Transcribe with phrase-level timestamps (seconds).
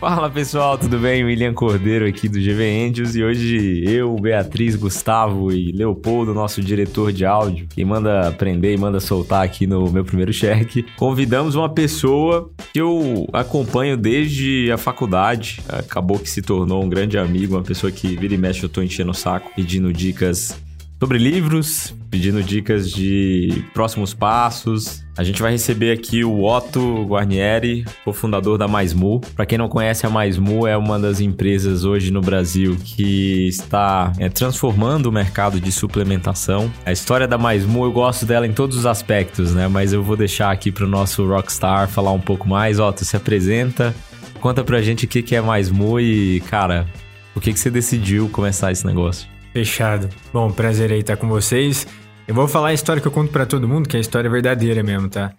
[0.00, 1.22] Fala pessoal, tudo bem?
[1.22, 7.12] William Cordeiro aqui do GV Angels e hoje eu, Beatriz, Gustavo e Leopoldo, nosso diretor
[7.12, 11.68] de áudio, que manda aprender e manda soltar aqui no meu primeiro cheque, convidamos uma
[11.68, 17.62] pessoa que eu acompanho desde a faculdade, acabou que se tornou um grande amigo, uma
[17.62, 20.58] pessoa que vira e mexe eu tô enchendo o saco pedindo dicas
[21.00, 25.02] sobre livros, pedindo dicas de próximos passos.
[25.16, 29.18] A gente vai receber aqui o Otto Guarnieri, cofundador da MaisMu.
[29.34, 34.12] Para quem não conhece, a MaisMu é uma das empresas hoje no Brasil que está
[34.18, 36.70] é, transformando o mercado de suplementação.
[36.84, 39.68] A história da MaisMu, eu gosto dela em todos os aspectos, né?
[39.68, 42.78] Mas eu vou deixar aqui para o nosso Rockstar falar um pouco mais.
[42.78, 43.94] Otto, se apresenta,
[44.38, 46.86] conta pra gente o que é MaisMu e, cara,
[47.32, 49.39] por que, que você decidiu começar esse negócio?
[49.52, 50.08] Fechado.
[50.32, 51.86] Bom, prazer aí estar com vocês.
[52.26, 54.30] Eu vou falar a história que eu conto para todo mundo, que é a história
[54.30, 55.34] verdadeira mesmo, tá?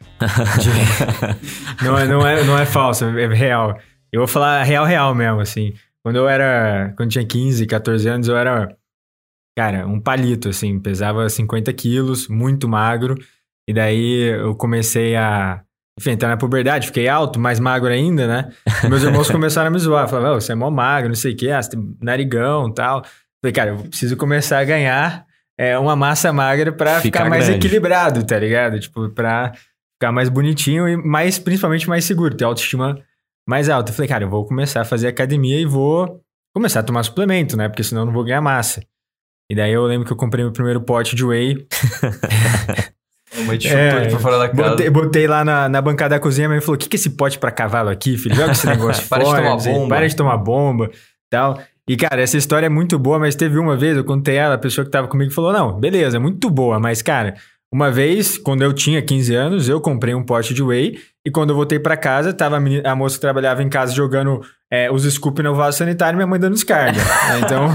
[0.59, 0.69] De...
[1.85, 3.77] não, é, não, é, não é falsa, é real.
[4.11, 5.73] Eu vou falar real, real mesmo, assim.
[6.03, 6.93] Quando eu era.
[6.97, 8.75] Quando eu tinha 15, 14 anos, eu era.
[9.57, 10.77] Cara, um palito, assim.
[10.79, 13.15] Pesava 50 quilos, muito magro.
[13.69, 15.61] E daí eu comecei a.
[15.97, 18.51] Enfim, entrar na puberdade, fiquei alto, mais magro ainda, né?
[18.83, 20.09] E meus irmãos começaram a me zoar.
[20.09, 22.73] Falavam, oh, você é mó magro, não sei o quê, ah, você tem narigão e
[22.73, 23.03] tal.
[23.41, 25.25] Falei, cara, eu preciso começar a ganhar
[25.57, 27.65] é, uma massa magra para ficar mais grande.
[27.65, 28.79] equilibrado, tá ligado?
[28.79, 29.51] Tipo, pra
[29.93, 32.99] ficar mais bonitinho e mais, principalmente mais seguro, ter autoestima
[33.47, 33.91] mais alta.
[33.91, 36.21] Eu falei, cara, eu vou começar a fazer academia e vou
[36.53, 37.67] começar a tomar suplemento, né?
[37.67, 38.83] Porque senão eu não vou ganhar massa.
[39.51, 41.67] E daí eu lembro que eu comprei meu primeiro pote de whey.
[43.65, 44.69] é, pra fora da casa.
[44.69, 46.99] Botei, botei lá na, na, bancada da cozinha, mas ele falou: o que, que é
[46.99, 48.35] esse pote para cavalo aqui, filho?
[48.35, 49.41] Joga esse negócio para fora.
[49.41, 49.95] De tomar bomba.
[49.95, 50.91] Para de tomar bomba.
[51.29, 51.61] Tal.
[51.91, 54.57] E, cara, essa história é muito boa, mas teve uma vez, eu contei ela, a
[54.57, 57.35] pessoa que tava comigo falou: não, beleza, é muito boa, mas, cara,
[57.69, 61.49] uma vez, quando eu tinha 15 anos, eu comprei um pote de whey e quando
[61.49, 64.39] eu voltei para casa, tava a, menina, a, moça que trabalhava em casa jogando
[64.71, 67.01] é, os scoop no vaso sanitário e minha mãe dando descarga.
[67.43, 67.67] Então,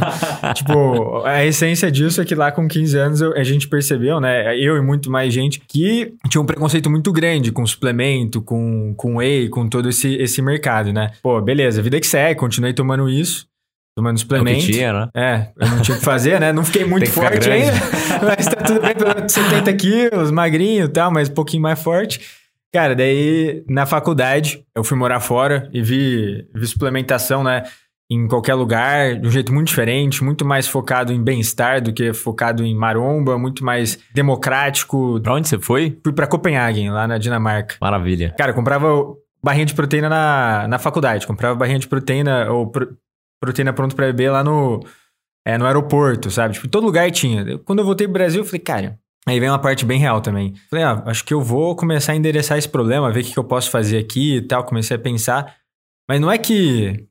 [0.54, 4.58] tipo, a essência disso é que lá com 15 anos eu, a gente percebeu, né?
[4.58, 9.16] Eu e muito mais gente, que tinha um preconceito muito grande com suplemento, com, com
[9.16, 11.10] whey, com todo esse, esse mercado, né?
[11.22, 13.46] Pô, beleza, vida que segue, continuei tomando isso
[13.96, 14.58] tomando suplemento.
[14.58, 15.08] É o que tinha, né?
[15.14, 16.52] É, eu não tinha o que fazer, né?
[16.52, 17.72] Não fiquei muito forte ainda,
[18.22, 22.20] mas tá tudo bem, pelo 70 quilos, magrinho e tal, mas um pouquinho mais forte.
[22.72, 27.62] Cara, daí na faculdade eu fui morar fora e vi, vi suplementação, né?
[28.08, 32.12] Em qualquer lugar, de um jeito muito diferente, muito mais focado em bem-estar do que
[32.12, 35.18] focado em maromba, muito mais democrático.
[35.20, 35.98] Pra onde você foi?
[36.04, 37.76] Fui para Copenhagen, lá na Dinamarca.
[37.80, 38.32] Maravilha.
[38.38, 38.88] Cara, comprava
[39.42, 42.96] barrinha de proteína na, na faculdade, comprava barrinha de proteína ou pro,
[43.46, 44.80] proteína pronto para beber lá no,
[45.46, 46.54] é, no aeroporto, sabe?
[46.54, 47.58] Tipo, todo lugar tinha.
[47.58, 48.98] Quando eu voltei pro Brasil, eu falei, cara.
[49.28, 50.54] Aí vem uma parte bem real também.
[50.70, 53.38] Falei, ah, acho que eu vou começar a endereçar esse problema, ver o que, que
[53.38, 54.64] eu posso fazer aqui e tal.
[54.64, 55.56] Comecei a pensar.
[56.08, 57.08] Mas não é que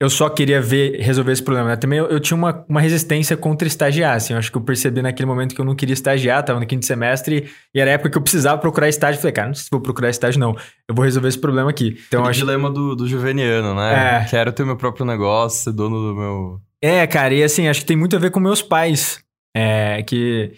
[0.00, 1.68] eu só queria ver resolver esse problema.
[1.68, 1.76] Né?
[1.76, 4.16] Também eu, eu, tinha uma, uma resistência contra estagiar.
[4.16, 4.32] Assim.
[4.32, 6.86] Eu acho que eu percebi naquele momento que eu não queria estagiar, tava no quinto
[6.86, 9.20] semestre, e era a época que eu precisava procurar estágio.
[9.20, 10.56] Falei, cara, não sei se vou procurar estágio, não.
[10.88, 11.98] Eu vou resolver esse problema aqui.
[12.08, 12.40] Então, o acho...
[12.40, 14.22] dilema do, do juveniano, né?
[14.22, 14.24] É.
[14.24, 16.60] Quero ter meu próprio negócio, ser dono do meu.
[16.80, 19.22] É, cara, e assim, acho que tem muito a ver com meus pais.
[19.54, 20.52] É, que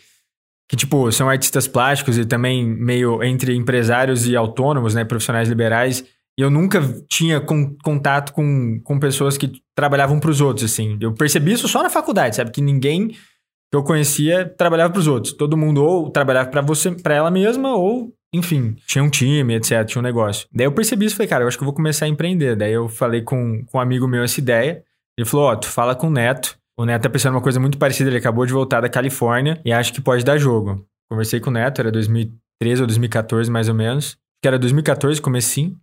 [0.73, 6.03] que, tipo, são artistas plásticos e também meio entre empresários e autônomos, né, profissionais liberais.
[6.39, 10.97] Eu nunca tinha com, contato com, com pessoas que trabalhavam para os outros, assim.
[11.01, 12.51] Eu percebi isso só na faculdade, sabe?
[12.51, 15.35] Que ninguém que eu conhecia trabalhava para os outros.
[15.35, 19.85] Todo mundo ou trabalhava para você, para ela mesma, ou, enfim, tinha um time, etc,
[19.85, 20.47] tinha um negócio.
[20.53, 22.57] Daí eu percebi isso, falei, cara, eu acho que eu vou começar a empreender.
[22.57, 24.83] Daí eu falei com, com um amigo meu essa ideia.
[25.19, 26.57] Ele falou, ó, oh, tu fala com o Neto.
[26.79, 29.73] O Neto tá pensando uma coisa muito parecida, ele acabou de voltar da Califórnia e
[29.73, 30.87] acho que pode dar jogo.
[31.11, 34.17] Conversei com o Neto, era 2013 ou 2014 mais ou menos.
[34.43, 35.77] Que era 2014, comecinho.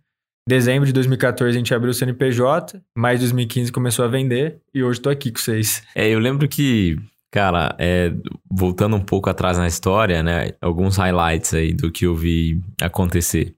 [0.50, 4.98] Dezembro de 2014 a gente abriu o CNPJ, mais 2015 começou a vender e hoje
[4.98, 5.80] estou aqui com vocês.
[5.94, 6.98] É, eu lembro que,
[7.30, 8.12] cara, é,
[8.50, 13.54] voltando um pouco atrás na história, né, alguns highlights aí do que eu vi acontecer.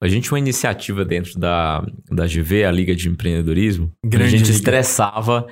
[0.00, 4.30] A gente tinha uma iniciativa dentro da, da GV, a Liga de Empreendedorismo, Grande a
[4.30, 4.54] gente liga.
[4.54, 5.48] estressava.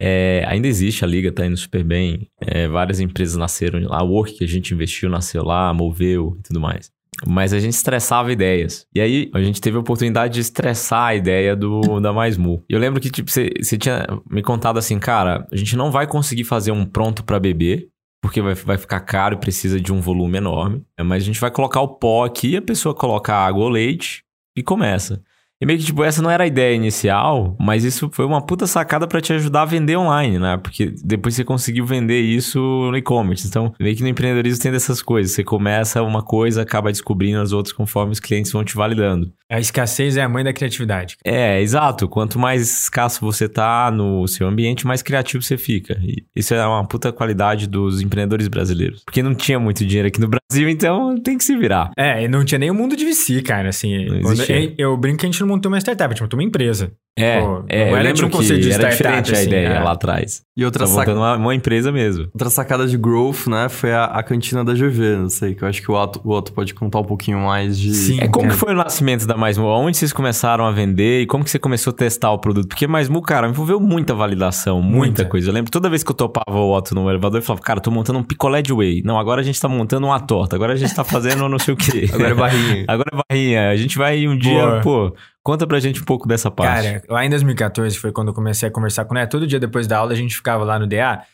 [0.00, 2.26] É, ainda existe a liga, tá indo super bem.
[2.40, 3.98] É, várias empresas nasceram lá.
[3.98, 6.90] A Work que a gente investiu nasceu lá, moveu e tudo mais.
[7.26, 8.86] Mas a gente estressava ideias.
[8.94, 12.64] E aí a gente teve a oportunidade de estressar a ideia do da Mais Mu.
[12.68, 16.06] E eu lembro que, tipo, você, tinha me contado assim, cara, a gente não vai
[16.06, 17.88] conseguir fazer um pronto para beber,
[18.22, 20.84] porque vai, vai ficar caro e precisa de um volume enorme.
[21.00, 24.22] Mas a gente vai colocar o pó aqui, a pessoa coloca água ou leite
[24.56, 25.22] e começa.
[25.60, 28.66] E meio que, tipo, essa não era a ideia inicial, mas isso foi uma puta
[28.66, 30.56] sacada para te ajudar a vender online, né?
[30.56, 33.46] Porque depois você conseguiu vender isso no e-commerce.
[33.46, 35.32] Então, meio que no empreendedorismo tem dessas coisas.
[35.32, 39.32] Você começa uma coisa, acaba descobrindo as outras conforme os clientes vão te validando.
[39.50, 41.16] A escassez é a mãe da criatividade.
[41.24, 42.06] É, exato.
[42.06, 45.98] Quanto mais escasso você tá no seu ambiente, mais criativo você fica.
[46.02, 49.02] E isso é uma puta qualidade dos empreendedores brasileiros.
[49.04, 51.90] Porque não tinha muito dinheiro aqui no Brasil, então tem que se virar.
[51.96, 53.94] É, e não tinha nem o mundo de VC, cara, assim.
[53.94, 56.92] Eu, eu brinco que a gente não montou uma startup, a gente montou uma empresa.
[57.18, 59.80] É, Pô, é, eu lembro um conceito de era diferente assim, a ideia é.
[59.80, 60.42] lá atrás.
[60.56, 61.10] E outra tá sac...
[61.10, 62.28] uma, uma, empresa mesmo.
[62.32, 65.68] Outra sacada de growth, né, foi a, a cantina da GV, não sei, que eu
[65.68, 67.92] acho que o Otto, o Otto pode contar um pouquinho mais de...
[67.94, 68.20] Sim.
[68.20, 68.50] É, como é.
[68.50, 71.58] que foi o nascimento da Mais Onde vocês começaram a vender e como que você
[71.58, 72.68] começou a testar o produto?
[72.68, 75.50] Porque Mais cara, envolveu muita validação, muita, muita, coisa.
[75.50, 77.90] Eu lembro, toda vez que eu topava o Otto no elevador, eu falava, cara, tô
[77.90, 79.02] montando um picolé de whey.
[79.04, 81.74] Não, agora a gente tá montando uma torta, agora a gente tá fazendo não sei
[81.74, 82.08] o quê.
[82.12, 82.84] agora é barrinha.
[82.88, 83.70] agora é barrinha.
[83.70, 84.80] A gente vai um dia, Boa.
[84.80, 85.14] pô
[85.48, 86.84] Conta pra gente um pouco dessa parte.
[86.84, 89.32] Cara, lá em 2014 foi quando eu comecei a conversar com o Neto.
[89.32, 91.24] Todo dia depois da aula a gente ficava lá no DA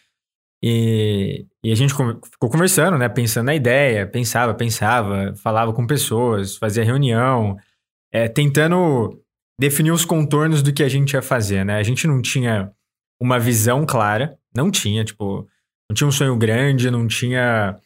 [0.63, 3.09] e, e a gente ficou conversando, né?
[3.09, 7.57] Pensando na ideia, pensava, pensava, falava com pessoas, fazia reunião,
[8.13, 9.21] é, tentando
[9.61, 11.77] definir os contornos do que a gente ia fazer, né?
[11.77, 12.73] A gente não tinha
[13.21, 15.47] uma visão clara, não tinha, tipo,
[15.91, 17.77] não tinha um sonho grande, não tinha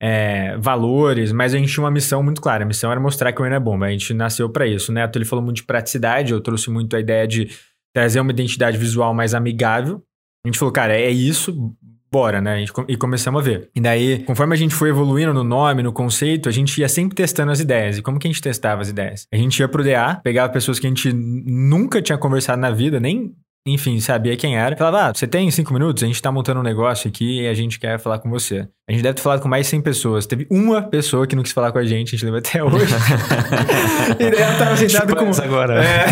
[0.00, 2.64] é, valores, mas a gente tinha uma missão muito clara.
[2.64, 4.90] A missão era mostrar que o Eno é bom, a gente nasceu para isso.
[4.90, 7.50] O Neto ele falou muito de praticidade, eu trouxe muito a ideia de
[7.94, 10.02] trazer uma identidade visual mais amigável.
[10.44, 11.74] A gente falou, cara, é isso,
[12.10, 12.64] bora, né?
[12.88, 13.70] E começamos a ver.
[13.74, 17.14] E daí, conforme a gente foi evoluindo no nome, no conceito, a gente ia sempre
[17.14, 17.98] testando as ideias.
[17.98, 19.26] E como que a gente testava as ideias?
[19.32, 22.98] A gente ia pro DA, pegava pessoas que a gente nunca tinha conversado na vida,
[22.98, 23.34] nem
[23.72, 24.76] enfim, sabia quem era.
[24.76, 26.02] Falava, ah, você tem cinco minutos?
[26.02, 28.68] A gente tá montando um negócio aqui e a gente quer falar com você.
[28.88, 30.26] A gente deve ter falado com mais de 100 pessoas.
[30.26, 32.92] Teve uma pessoa que não quis falar com a gente, a gente lembra até hoje.
[34.18, 35.42] e daí ela tava sentada com...
[35.42, 35.84] agora.
[35.84, 36.06] É...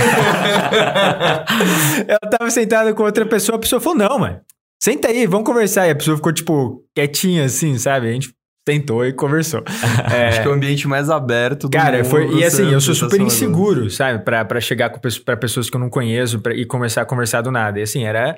[2.08, 4.40] ela tava sentada com outra pessoa, a pessoa falou, não, mano.
[4.80, 5.88] Senta aí, vamos conversar.
[5.88, 8.08] E a pessoa ficou, tipo, quietinha, assim, sabe?
[8.08, 8.32] A gente
[8.68, 9.62] tentou e conversou.
[10.12, 10.28] É...
[10.28, 12.34] Acho que é o ambiente mais aberto do Cara, mundo, foi.
[12.34, 14.24] E assim, eu sou super inseguro, sabe?
[14.24, 14.90] Pra, pra chegar
[15.24, 17.78] pra pessoas que eu não conheço pra, e começar a conversar do nada.
[17.78, 18.36] E assim, era.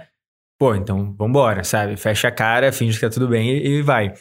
[0.59, 1.97] Pô, então vambora, sabe?
[1.97, 4.13] Fecha a cara, finge que tá tudo bem e, e vai.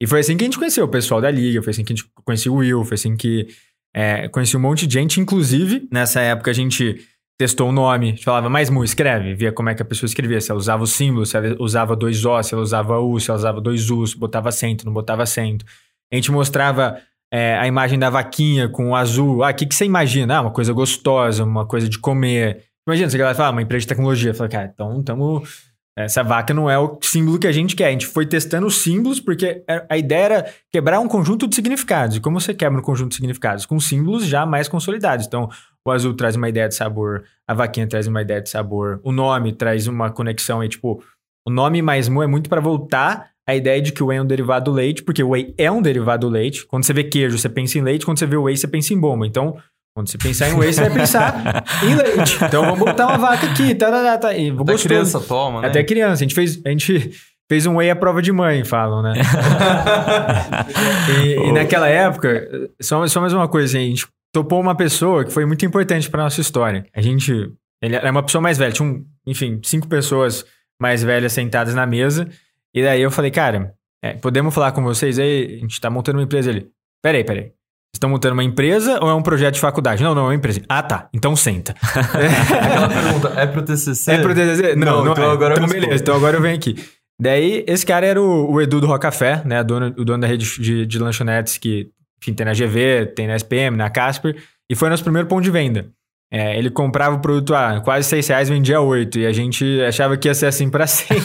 [0.00, 1.96] E foi assim que a gente conheceu o pessoal da liga, foi assim que a
[1.96, 3.46] gente conheceu o Will, foi assim que
[3.94, 5.20] é, conheci um monte de gente.
[5.20, 7.00] Inclusive, nessa época a gente
[7.38, 10.50] testou o nome, falava, mais mu, escreve, via como é que a pessoa escrevia, se
[10.50, 13.38] ela usava o símbolo, se ela usava dois O, se ela usava U, se ela
[13.38, 15.64] usava dois U's, botava acento, não botava acento.
[16.10, 16.98] A gente mostrava
[17.32, 19.42] é, a imagem da vaquinha com o azul.
[19.42, 20.38] Ah, o que, que você imagina?
[20.38, 22.64] Ah, uma coisa gostosa, uma coisa de comer.
[22.88, 24.32] Imagina, você vai falar, ah, uma empresa de tecnologia.
[24.32, 25.75] Fala, cara, então estamos...
[25.98, 27.86] Essa vaca não é o símbolo que a gente quer.
[27.86, 32.16] A gente foi testando os símbolos porque a ideia era quebrar um conjunto de significados.
[32.16, 33.64] E como você quebra um conjunto de significados?
[33.64, 35.26] Com símbolos já mais consolidados.
[35.26, 35.48] Então,
[35.86, 39.10] o azul traz uma ideia de sabor, a vaquinha traz uma ideia de sabor, o
[39.10, 41.02] nome traz uma conexão e, tipo,
[41.46, 44.22] o nome mais mu é muito para voltar a ideia de que o whey é
[44.22, 46.66] um derivado do leite, porque o whey é um derivado do leite.
[46.66, 48.92] Quando você vê queijo, você pensa em leite, quando você vê o whey, você pensa
[48.92, 49.24] em bomba.
[49.24, 49.56] Então,
[49.96, 52.38] quando você pensar em whey, você vai pensar em leite.
[52.44, 54.28] Então, vamos botar uma vaca aqui, tá, tá, tá, tá.
[54.28, 54.84] Até gostoso.
[54.84, 55.68] criança toma, né?
[55.68, 56.22] Até criança.
[56.22, 57.12] A gente fez, a gente
[57.48, 59.14] fez um whey à prova de mãe, falam, né?
[61.24, 62.46] e, e, naquela época,
[62.78, 66.24] só, só mais uma coisa, a gente topou uma pessoa que foi muito importante para
[66.24, 66.84] nossa história.
[66.94, 67.32] A gente.
[67.80, 70.44] Ele era uma pessoa mais velha, tinha, um, enfim, cinco pessoas
[70.78, 72.28] mais velhas sentadas na mesa.
[72.74, 73.72] E daí eu falei, cara,
[74.04, 75.56] é, podemos falar com vocês aí?
[75.56, 76.68] A gente tá montando uma empresa ali.
[77.02, 77.55] Peraí, peraí.
[77.96, 80.02] Estão montando uma empresa ou é um projeto de faculdade?
[80.02, 80.60] Não, não, é uma empresa.
[80.68, 81.08] Ah, tá.
[81.14, 81.74] Então senta.
[81.80, 84.12] Aquela pergunta, é pro TCC?
[84.12, 84.76] É pro TCC?
[84.76, 85.32] Não, não, então é.
[85.32, 86.76] agora então, beleza, então agora eu venho aqui.
[87.18, 89.64] Daí, esse cara era o, o Edu do Rocafé, né?
[89.64, 93.36] Dono, o dono da rede de, de lanchonetes que enfim, tem na GV, tem na
[93.36, 94.36] SPM, na Casper,
[94.70, 95.88] e foi nosso primeiro ponto de venda.
[96.30, 100.16] É, ele comprava o produto a quase 6 reais, vendia 8, e a gente achava
[100.16, 101.24] que ia ser assim para sempre.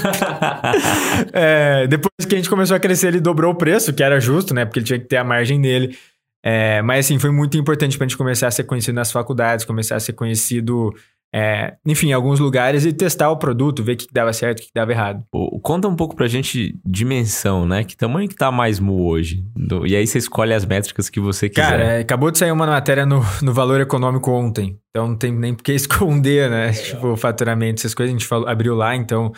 [1.34, 4.54] é, depois que a gente começou a crescer, ele dobrou o preço, que era justo,
[4.54, 4.64] né?
[4.64, 5.98] Porque ele tinha que ter a margem dele.
[6.44, 9.96] É, mas assim, foi muito importante pra gente começar a ser conhecido nas faculdades, começar
[9.96, 10.94] a ser conhecido
[11.34, 14.62] é, enfim, em alguns lugares e testar o produto, ver o que dava certo, o
[14.64, 15.24] que dava errado.
[15.62, 17.86] Conta um pouco pra gente dimensão, né?
[17.86, 19.46] Que tamanho que tá mais Mu hoje?
[19.56, 21.70] Do, e aí você escolhe as métricas que você quiser.
[21.70, 24.78] Cara, é, acabou de sair uma matéria no, no Valor Econômico ontem.
[24.90, 26.74] Então não tem nem por que esconder, né?
[26.74, 28.94] Tipo, faturamento, essas coisas a gente falou, abriu lá.
[28.94, 29.32] Então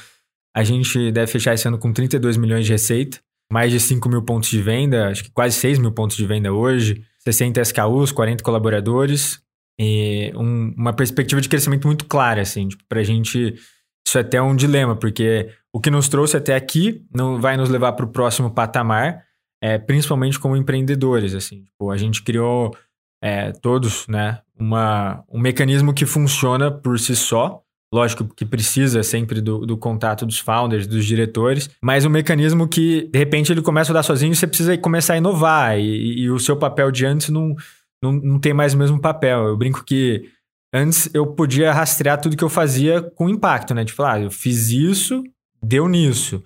[0.55, 3.19] a gente deve fechar esse ano com 32 milhões de receita,
[3.53, 6.51] mais de 5 mil pontos de venda, acho que quase 6 mil pontos de venda
[6.51, 9.39] hoje, 60 SKUs, 40 colaboradores
[9.79, 13.53] e um, uma perspectiva de crescimento muito clara, assim, tipo, pra gente
[14.05, 17.69] isso é até um dilema, porque o que nos trouxe até aqui não vai nos
[17.69, 19.23] levar para o próximo patamar,
[19.61, 22.75] é, principalmente como empreendedores, assim, tipo, a gente criou
[23.23, 24.41] é, todos, né?
[24.59, 27.62] Uma, um mecanismo que funciona por si só.
[27.93, 33.07] Lógico que precisa sempre do, do contato dos founders, dos diretores, mas um mecanismo que,
[33.11, 35.77] de repente, ele começa a dar sozinho você precisa começar a inovar.
[35.77, 37.55] E, e o seu papel de antes não,
[38.01, 39.43] não, não tem mais o mesmo papel.
[39.43, 40.23] Eu brinco que
[40.73, 43.85] antes eu podia rastrear tudo que eu fazia com impacto, né?
[43.85, 45.23] Tipo, ah, eu fiz isso,
[45.61, 46.41] deu nisso.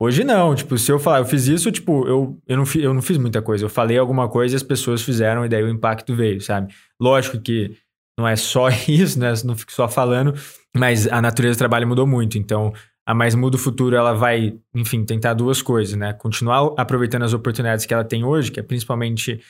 [0.00, 3.02] Hoje não, tipo, se eu falar, eu fiz isso, tipo, eu, eu, não, eu não
[3.02, 3.66] fiz muita coisa.
[3.66, 6.72] Eu falei alguma coisa e as pessoas fizeram e daí o impacto veio, sabe?
[6.98, 7.76] Lógico que
[8.20, 9.32] não é só isso, né?
[9.44, 10.34] Não fico só falando,
[10.76, 12.38] mas a natureza do trabalho mudou muito.
[12.38, 12.72] Então,
[13.06, 16.12] a Mais Muda o Futuro, ela vai, enfim, tentar duas coisas, né?
[16.12, 19.40] Continuar aproveitando as oportunidades que ela tem hoje, que é principalmente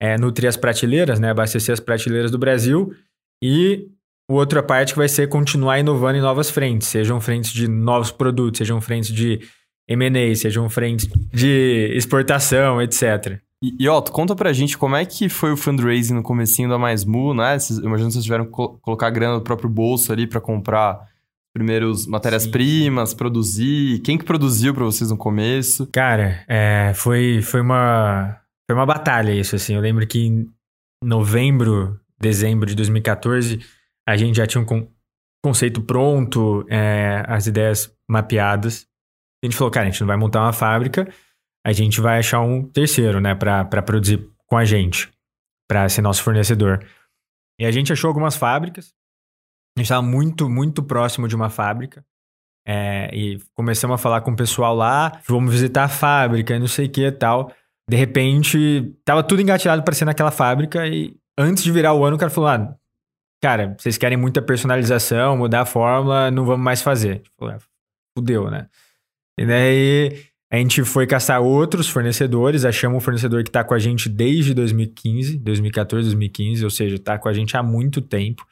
[0.00, 1.30] é, nutrir as prateleiras, né?
[1.30, 2.94] Abastecer as prateleiras do Brasil.
[3.42, 3.88] E
[4.30, 8.58] outra parte que vai ser continuar inovando em novas frentes, sejam frentes de novos produtos,
[8.58, 9.40] sejam frentes de
[9.88, 13.40] M&A, sejam frentes de exportação, etc.
[13.62, 16.78] E, e Otto, conta pra gente como é que foi o fundraising no comecinho da
[16.78, 17.58] Mais Mu, né?
[17.58, 21.08] Vocês, imagino que vocês tiveram que colocar grana do próprio bolso ali para comprar
[21.52, 24.00] primeiros matérias-primas, produzir.
[24.00, 25.88] Quem que produziu para vocês no começo?
[25.88, 29.74] Cara, é, foi, foi, uma, foi uma batalha isso, assim.
[29.74, 30.48] Eu lembro que em
[31.02, 33.58] novembro, dezembro de 2014,
[34.08, 34.88] a gente já tinha um
[35.44, 38.86] conceito pronto, é, as ideias mapeadas.
[39.42, 41.12] A gente falou, cara, a gente não vai montar uma fábrica,
[41.68, 45.12] a gente vai achar um terceiro, né, para produzir com a gente,
[45.68, 46.82] para ser nosso fornecedor.
[47.60, 48.94] E a gente achou algumas fábricas,
[49.76, 52.02] a gente estava muito, muito próximo de uma fábrica.
[52.66, 56.66] É, e começamos a falar com o pessoal lá, vamos visitar a fábrica e não
[56.66, 57.52] sei o que e tal.
[57.86, 62.16] De repente, tava tudo engatilhado para ser naquela fábrica e antes de virar o ano,
[62.16, 62.74] o cara falou: ah,
[63.42, 67.18] cara, vocês querem muita personalização, mudar a fórmula, não vamos mais fazer.
[67.20, 67.46] Tipo,
[68.16, 68.70] fudeu, né?
[69.38, 73.78] E daí a gente foi caçar outros fornecedores, achamos um fornecedor que está com a
[73.78, 78.46] gente desde 2015, 2014, 2015, ou seja, está com a gente há muito tempo.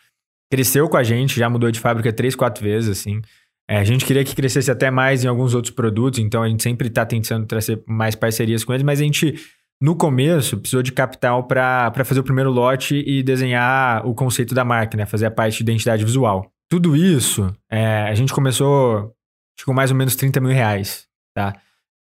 [0.53, 3.23] Cresceu com a gente, já mudou de fábrica três, quatro vezes, assim.
[3.69, 6.63] É, a gente queria que crescesse até mais em alguns outros produtos, então a gente
[6.63, 9.35] sempre está tentando trazer mais parcerias com eles, mas a gente,
[9.81, 14.65] no começo, precisou de capital para fazer o primeiro lote e desenhar o conceito da
[14.65, 15.07] marca, né?
[15.07, 16.53] Fazer a parte de identidade visual.
[16.71, 19.15] Tudo isso, é, a gente começou
[19.65, 21.55] com mais ou menos 30 mil reais, tá?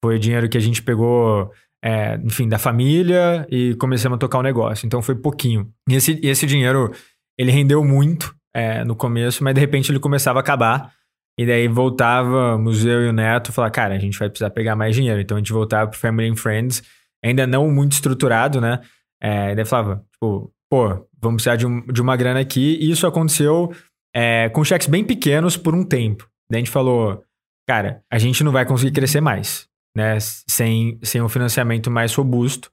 [0.04, 1.50] Foi dinheiro que a gente pegou,
[1.82, 4.84] é, enfim, da família e começamos a tocar o negócio.
[4.84, 5.72] Então foi pouquinho.
[5.88, 6.92] E esse, esse dinheiro,
[7.38, 10.92] ele rendeu muito é, no começo, mas de repente ele começava a acabar.
[11.40, 14.94] E daí voltava, museu e o Neto, falar, cara, a gente vai precisar pegar mais
[14.94, 15.22] dinheiro.
[15.22, 16.82] Então a gente voltava pro Family and Friends,
[17.24, 18.82] ainda não muito estruturado, né?
[19.22, 22.76] É, e daí falava, tipo, pô, vamos precisar de, um, de uma grana aqui.
[22.78, 23.74] E isso aconteceu
[24.14, 26.28] é, com cheques bem pequenos por um tempo.
[26.50, 27.24] Daí a gente falou,
[27.66, 30.18] cara, a gente não vai conseguir crescer mais né?
[30.20, 32.70] Sem, sem um financiamento mais robusto.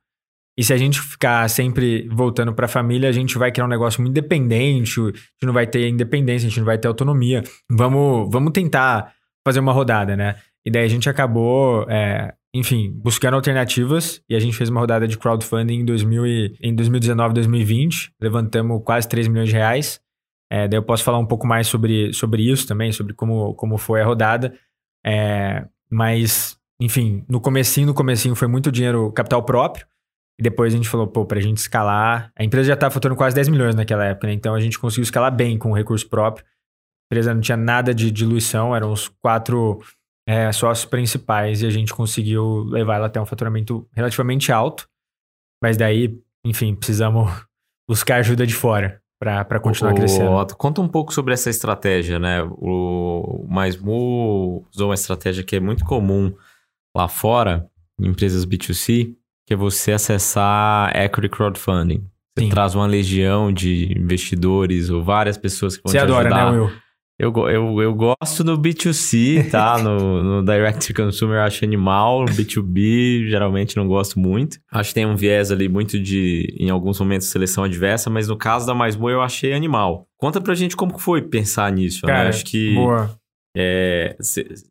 [0.58, 3.70] E se a gente ficar sempre voltando para a família, a gente vai criar um
[3.70, 7.42] negócio muito independente, a gente não vai ter independência, a gente não vai ter autonomia.
[7.70, 9.13] Vamos, vamos tentar
[9.46, 10.36] fazer uma rodada, né?
[10.66, 15.08] E daí a gente acabou, é, enfim, buscando alternativas e a gente fez uma rodada
[15.08, 18.13] de crowdfunding em, 2000 e, em 2019, 2020.
[18.22, 20.00] Levantamos quase 3 milhões de reais.
[20.51, 23.78] É, daí eu posso falar um pouco mais sobre, sobre isso também, sobre como, como
[23.78, 24.54] foi a rodada.
[25.04, 29.86] É, mas enfim, no comecinho, no comecinho foi muito dinheiro capital próprio.
[30.40, 32.32] E depois a gente falou, pô, pra gente escalar.
[32.36, 34.34] A empresa já estava faturando quase 10 milhões naquela época, né?
[34.34, 36.44] Então a gente conseguiu escalar bem com recurso próprio.
[36.44, 39.80] A empresa não tinha nada de diluição, eram os quatro
[40.28, 44.90] é, sócios principais e a gente conseguiu levar ela até um faturamento relativamente alto.
[45.62, 47.30] Mas daí, enfim, precisamos
[47.88, 50.32] buscar ajuda de fora para continuar o, crescendo.
[50.32, 52.42] Otto, conta um pouco sobre essa estratégia, né?
[52.44, 56.34] O MySmu usou uma estratégia que é muito comum
[56.96, 57.68] lá fora,
[58.00, 62.04] em empresas B2C, que é você acessar equity crowdfunding.
[62.38, 62.50] Você Sim.
[62.50, 66.52] traz uma legião de investidores ou várias pessoas que vão você te adora, ajudar.
[66.52, 66.72] Né, Will?
[67.20, 69.78] Eu, eu, eu gosto no B2C, tá?
[69.84, 72.26] no, no Direct to Consumer eu acho animal.
[72.26, 74.58] B2B, geralmente não gosto muito.
[74.72, 78.36] Acho que tem um viés ali muito de, em alguns momentos, seleção adversa, mas no
[78.36, 80.08] caso da Mais Boa eu achei animal.
[80.18, 82.12] Conta pra gente como foi pensar nisso, né?
[82.12, 82.30] Cara, né?
[82.30, 83.12] Acho que boa.
[83.55, 84.15] É,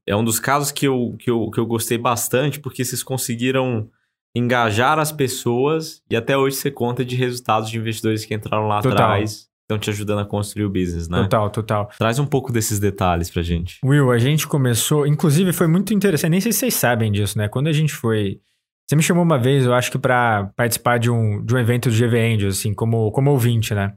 [0.06, 3.90] é um dos casos que eu, que, eu, que eu gostei bastante, porque vocês conseguiram
[4.34, 8.80] engajar as pessoas e até hoje você conta de resultados de investidores que entraram lá
[8.80, 9.12] total.
[9.12, 11.22] atrás, estão te ajudando a construir o business, né?
[11.22, 11.90] Total, total.
[11.98, 13.78] Traz um pouco desses detalhes pra gente.
[13.84, 17.48] Will, a gente começou, inclusive foi muito interessante, nem sei se vocês sabem disso, né?
[17.48, 18.40] Quando a gente foi.
[18.88, 21.88] Você me chamou uma vez, eu acho que para participar de um, de um evento
[21.88, 23.94] do GV Angels, assim, como, como ouvinte, né?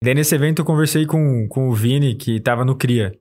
[0.00, 3.18] E daí nesse evento eu conversei com, com o Vini, que tava no CRIA.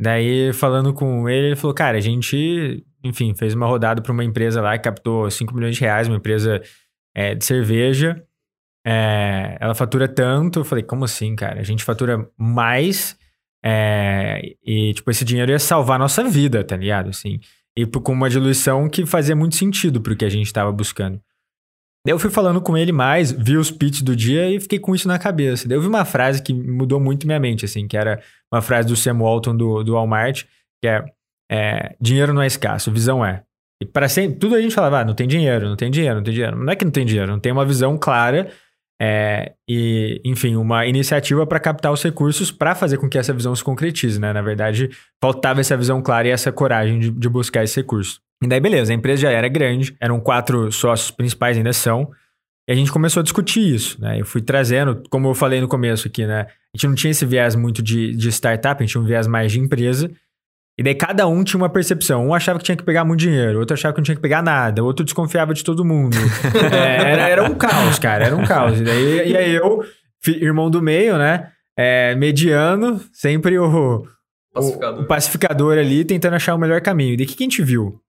[0.00, 4.24] Daí, falando com ele, ele falou: Cara, a gente, enfim, fez uma rodada para uma
[4.24, 6.62] empresa lá que captou 5 milhões de reais, uma empresa
[7.14, 8.22] é, de cerveja.
[8.84, 10.60] é, ela fatura tanto.
[10.60, 11.60] Eu falei, como assim, cara?
[11.60, 13.16] A gente fatura mais
[13.64, 17.10] é, e, tipo, esse dinheiro ia salvar a nossa vida, tá ligado?
[17.10, 17.38] Assim,
[17.76, 21.20] e com uma diluição que fazia muito sentido pro que a gente estava buscando.
[22.06, 24.94] Daí eu fui falando com ele mais, vi os pitches do dia e fiquei com
[24.94, 25.68] isso na cabeça.
[25.68, 28.88] Daí eu vi uma frase que mudou muito minha mente, assim, que era uma frase
[28.88, 30.44] do Sam Walton do, do Walmart,
[30.82, 31.04] que é,
[31.50, 33.42] é dinheiro não é escasso, visão é.
[33.82, 36.22] E para sempre, tudo a gente falava, ah, não tem dinheiro, não tem dinheiro, não
[36.22, 36.56] tem dinheiro.
[36.56, 38.50] Não é que não tem dinheiro, não tem uma visão clara
[39.00, 43.56] é, e, enfim, uma iniciativa para captar os recursos para fazer com que essa visão
[43.56, 44.32] se concretize, né?
[44.32, 44.90] Na verdade,
[45.22, 48.20] faltava essa visão clara e essa coragem de, de buscar esse recurso.
[48.42, 52.10] E daí, beleza, a empresa já era grande, eram quatro sócios principais, ainda são,
[52.68, 54.20] e a gente começou a discutir isso, né?
[54.20, 56.42] Eu fui trazendo, como eu falei no começo aqui, né?
[56.42, 59.26] A gente não tinha esse viés muito de, de startup, a gente tinha um viés
[59.26, 60.10] mais de empresa.
[60.78, 62.28] E daí cada um tinha uma percepção.
[62.28, 64.40] Um achava que tinha que pegar muito dinheiro, outro achava que não tinha que pegar
[64.40, 66.16] nada, outro desconfiava de todo mundo.
[66.72, 68.80] é, era, era um caos, cara, era um caos.
[68.80, 69.84] E, daí, e aí eu,
[70.26, 71.50] irmão do meio, né?
[71.76, 74.06] É, mediano, sempre o,
[74.54, 75.02] pacificador.
[75.02, 77.14] o, pacificador ali, tentando achar o melhor caminho.
[77.14, 78.00] E daí o que, que a gente viu?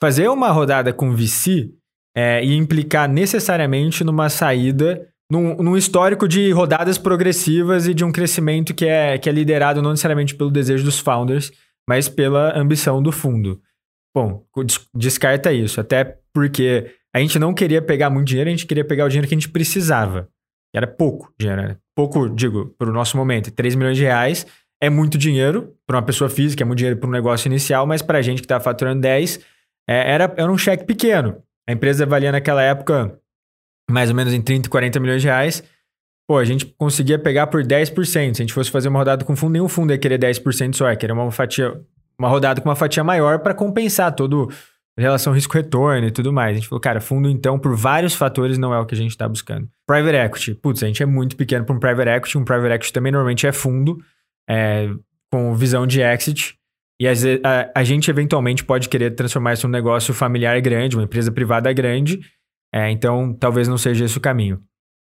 [0.00, 1.70] Fazer uma rodada com VC
[2.16, 8.10] é, e implicar necessariamente numa saída num, num, histórico de rodadas progressivas e de um
[8.10, 11.52] crescimento que é, que é liderado não necessariamente pelo desejo dos founders,
[11.88, 13.60] mas pela ambição do fundo.
[14.12, 14.44] Bom,
[14.92, 19.04] descarta isso, até porque a gente não queria pegar muito dinheiro, a gente queria pegar
[19.04, 20.28] o dinheiro que a gente precisava.
[20.74, 21.76] Era pouco dinheiro, né?
[22.00, 23.50] pouco, digo, para o nosso momento.
[23.50, 24.46] 3 milhões de reais
[24.82, 28.00] é muito dinheiro para uma pessoa física, é muito dinheiro para um negócio inicial, mas
[28.00, 29.40] para a gente que estava faturando 10,
[29.90, 31.42] é, era, era um cheque pequeno.
[31.68, 33.18] A empresa valia naquela época
[33.90, 35.64] mais ou menos em 30, 40 milhões de reais
[36.30, 38.04] pô, a gente conseguia pegar por 10%.
[38.04, 40.88] Se a gente fosse fazer uma rodada com fundo, nenhum fundo ia querer 10% só,
[40.88, 41.74] ia querer uma fatia,
[42.16, 44.48] uma rodada com uma fatia maior para compensar todo
[44.96, 46.52] relação risco-retorno e tudo mais.
[46.52, 49.10] A gente falou, cara, fundo então, por vários fatores, não é o que a gente
[49.10, 49.68] está buscando.
[49.84, 52.38] Private equity, putz, a gente é muito pequeno para um private equity.
[52.38, 53.98] Um private equity também normalmente é fundo,
[54.48, 54.88] é,
[55.32, 56.59] com visão de exit.
[57.00, 61.04] E a, a, a, gente eventualmente pode querer transformar isso num negócio familiar grande, uma
[61.04, 62.20] empresa privada grande.
[62.74, 64.60] É, então, talvez não seja esse o caminho.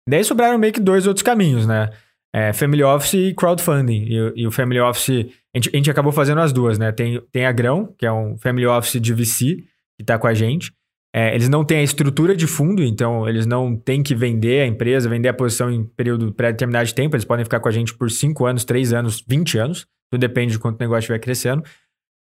[0.08, 1.90] Daí sobraram meio que dois outros caminhos, né?
[2.34, 4.06] É, family Office e crowdfunding.
[4.08, 5.10] E, e, o Family Office,
[5.54, 6.90] a gente, a gente acabou fazendo as duas, né?
[6.92, 9.56] Tem, tem a Grão, que é um Family Office de VC,
[9.96, 10.72] que está com a gente.
[11.14, 14.66] É, eles não têm a estrutura de fundo, então eles não têm que vender a
[14.66, 17.14] empresa, vender a posição em período pré-determinado de tempo.
[17.14, 19.86] Eles podem ficar com a gente por 5 anos, 3 anos, 20 anos.
[20.12, 21.64] Tudo depende de quanto o negócio estiver crescendo.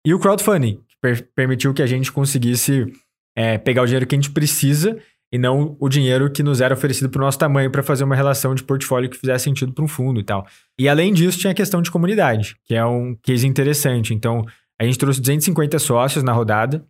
[0.06, 2.86] E o crowdfunding, que per permitiu que a gente conseguisse
[3.34, 4.98] é, pegar o dinheiro que a gente precisa
[5.32, 8.16] e não o dinheiro que nos era oferecido para o nosso tamanho para fazer uma
[8.16, 10.46] relação de portfólio que fizesse sentido para um fundo e tal.
[10.78, 14.14] E além disso, tinha a questão de comunidade, que é um case interessante.
[14.14, 14.46] Então,
[14.80, 16.86] a gente trouxe 250 sócios na rodada.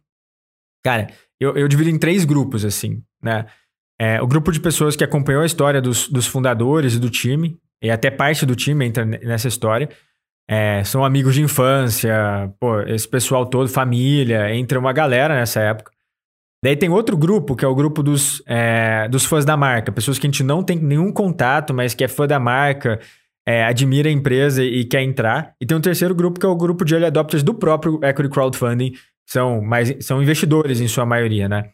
[0.84, 1.08] Cara,
[1.40, 3.46] eu, eu divido em três grupos, assim, né?
[4.00, 7.60] É, o grupo de pessoas que acompanhou a história dos, dos fundadores e do time,
[7.82, 9.90] e até parte do time entra nessa história.
[10.50, 15.92] É, são amigos de infância, pô, esse pessoal todo, família, entra uma galera nessa época.
[16.64, 19.92] Daí tem outro grupo, que é o grupo dos, é, dos fãs da marca.
[19.92, 23.00] Pessoas que a gente não tem nenhum contato, mas que é fã da marca,
[23.46, 25.54] é, admira a empresa e quer entrar.
[25.62, 28.30] E tem um terceiro grupo, que é o grupo de early adopters do próprio Equity
[28.30, 28.94] Crowdfunding.
[29.26, 31.72] São, mais, são investidores em sua maioria, né?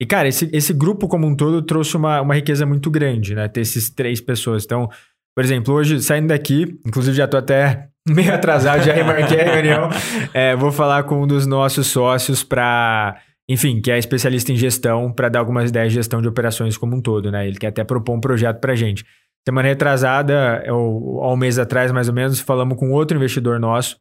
[0.00, 3.48] E, cara, esse, esse grupo como um todo trouxe uma, uma riqueza muito grande, né?
[3.48, 4.64] Ter esses três pessoas.
[4.64, 4.88] Então,
[5.34, 9.88] por exemplo, hoje, saindo daqui, inclusive já tô até meio atrasado, já remarquei a reunião.
[10.34, 15.12] É, vou falar com um dos nossos sócios para enfim, que é especialista em gestão,
[15.12, 17.48] para dar algumas ideias de gestão de operações como um todo, né?
[17.48, 19.04] Ele quer até propor um projeto para gente.
[19.44, 23.96] Semana retrasada, ou há um mês atrás mais ou menos, falamos com outro investidor nosso,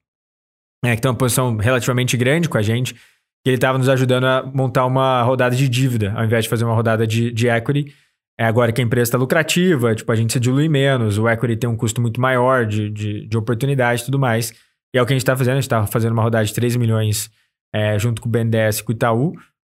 [0.85, 4.25] né, que tem uma posição relativamente grande com a gente, que ele estava nos ajudando
[4.25, 7.91] a montar uma rodada de dívida, ao invés de fazer uma rodada de, de equity.
[8.39, 11.57] É agora que a empresa está lucrativa, tipo, a gente se dilui menos, o equity
[11.57, 14.53] tem um custo muito maior de, de, de oportunidade e tudo mais.
[14.95, 16.53] E é o que a gente está fazendo, a gente está fazendo uma rodada de
[16.53, 17.29] 3 milhões
[17.75, 19.33] é, junto com o BNDES e com o Itaú.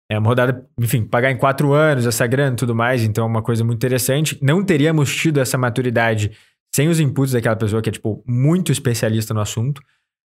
[0.08, 3.26] É uma rodada, enfim, pagar em quatro anos essa grana e tudo mais, então é
[3.26, 4.38] uma coisa muito interessante.
[4.40, 6.30] Não teríamos tido essa maturidade
[6.72, 9.82] sem os inputs daquela pessoa que é, tipo, muito especialista no assunto.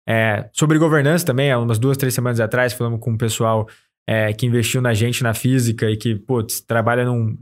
[0.08, 3.68] É, sobre governança também, há umas duas, três semanas atrás, falamos com um pessoal
[4.08, 7.36] é, que investiu na gente na física e que, putz, trabalha num,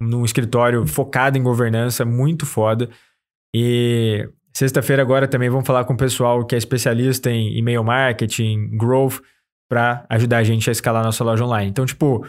[0.00, 2.88] num escritório focado em governança, muito foda.
[3.54, 8.76] E sexta-feira agora também vamos falar com o pessoal que é especialista em e-mail marketing,
[8.76, 9.20] growth,
[9.68, 11.70] para ajudar a gente a escalar nossa loja online.
[11.70, 12.26] Então, tipo,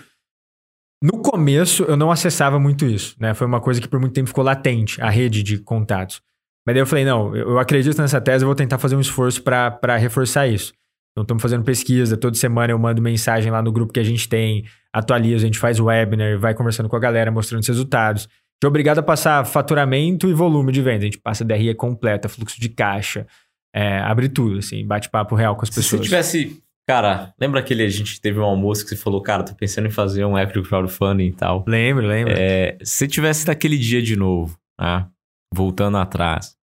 [1.03, 3.33] no começo eu não acessava muito isso, né?
[3.33, 6.21] Foi uma coisa que por muito tempo ficou latente, a rede de contatos.
[6.65, 9.43] Mas daí eu falei, não, eu acredito nessa tese, eu vou tentar fazer um esforço
[9.43, 10.73] para reforçar isso.
[11.15, 14.27] Então, estamos fazendo pesquisa, toda semana eu mando mensagem lá no grupo que a gente
[14.27, 18.27] tem, atualizo, a gente faz webinar, vai conversando com a galera, mostrando os resultados.
[18.61, 20.99] é obrigado a passar faturamento e volume de venda.
[20.99, 23.25] A gente passa DRE completa, fluxo de caixa,
[23.73, 25.85] é, abre tudo, assim, bate papo real com as pessoas.
[25.85, 26.61] Se você tivesse.
[26.85, 29.91] Cara, lembra aquele a gente teve um almoço que você falou, cara, tô pensando em
[29.91, 31.63] fazer um app de crowdfunding e tal.
[31.65, 32.33] Lembro, lembro.
[32.37, 35.07] É, se tivesse naquele dia de novo, né?
[35.53, 36.55] Voltando atrás.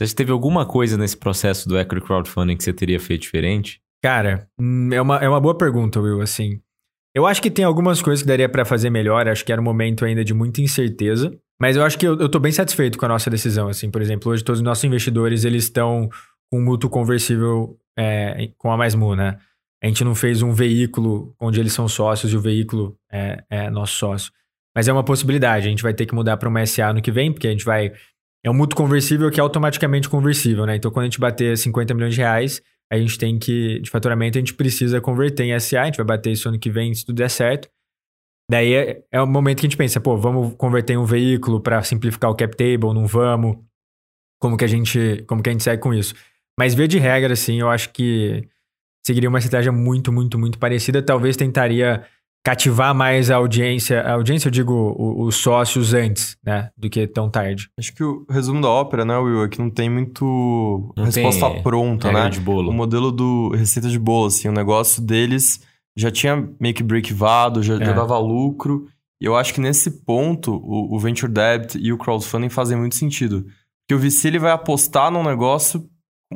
[0.00, 3.80] Você teve alguma coisa nesse processo do equity crowdfunding que você teria feito diferente?
[4.02, 6.60] Cara, hum, é uma, é uma boa pergunta, Will, assim.
[7.14, 9.64] Eu acho que tem algumas coisas que daria para fazer melhor, acho que era um
[9.64, 13.04] momento ainda de muita incerteza, mas eu acho que eu, eu tô bem satisfeito com
[13.04, 16.08] a nossa decisão, assim, por exemplo, hoje todos os nossos investidores, eles estão
[16.50, 19.38] com um mútuo conversível é, com a MaisMu, né?
[19.82, 23.70] A gente não fez um veículo onde eles são sócios e o veículo é, é
[23.70, 24.32] nosso sócio.
[24.74, 27.10] Mas é uma possibilidade, a gente vai ter que mudar para uma SA no que
[27.10, 27.92] vem, porque a gente vai...
[28.44, 30.76] É um mútuo conversível que é automaticamente conversível, né?
[30.76, 34.38] Então, quando a gente bater 50 milhões de reais, a gente tem que, de faturamento,
[34.38, 37.04] a gente precisa converter em SA, a gente vai bater isso ano que vem, se
[37.04, 37.68] tudo der certo.
[38.50, 41.60] Daí é, é o momento que a gente pensa, pô, vamos converter em um veículo
[41.60, 43.56] para simplificar o cap table, não vamos?
[44.40, 46.14] Como que a gente, como que a gente segue com isso?
[46.58, 48.46] Mas via de regra, assim, eu acho que
[49.04, 51.02] seguiria uma estratégia muito, muito, muito parecida.
[51.02, 52.06] Talvez tentaria
[52.44, 57.30] cativar mais a audiência, a audiência eu digo os sócios antes, né, do que tão
[57.30, 57.70] tarde.
[57.78, 61.50] Acho que o resumo da ópera, né, Will, é que não tem muito não resposta
[61.50, 62.28] tem pronta, né?
[62.28, 62.70] de bolo.
[62.70, 65.60] O modelo do receita de bolo, assim, o negócio deles
[65.96, 67.84] já tinha meio que breakivado, já, é.
[67.84, 68.88] já dava lucro.
[69.20, 72.96] E eu acho que nesse ponto o, o venture debt e o crowdfunding fazem muito
[72.96, 73.46] sentido.
[73.82, 75.88] Porque o VC ele vai apostar num negócio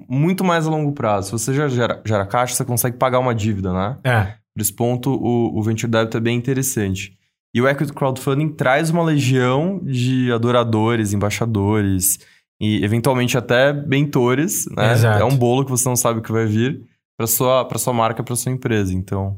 [0.09, 1.27] muito mais a longo prazo.
[1.27, 3.97] Se você já gera, gera caixa, você consegue pagar uma dívida, né?
[4.05, 4.35] É.
[4.57, 7.15] Por esse ponto, o, o Venture Debt é bem interessante.
[7.55, 12.19] E o Equity Crowdfunding traz uma legião de adoradores, embaixadores
[12.59, 14.95] e, eventualmente, até mentores, né?
[15.21, 16.83] É um bolo que você não sabe o que vai vir
[17.19, 18.95] para sua, sua marca, para sua empresa.
[18.95, 19.37] Então,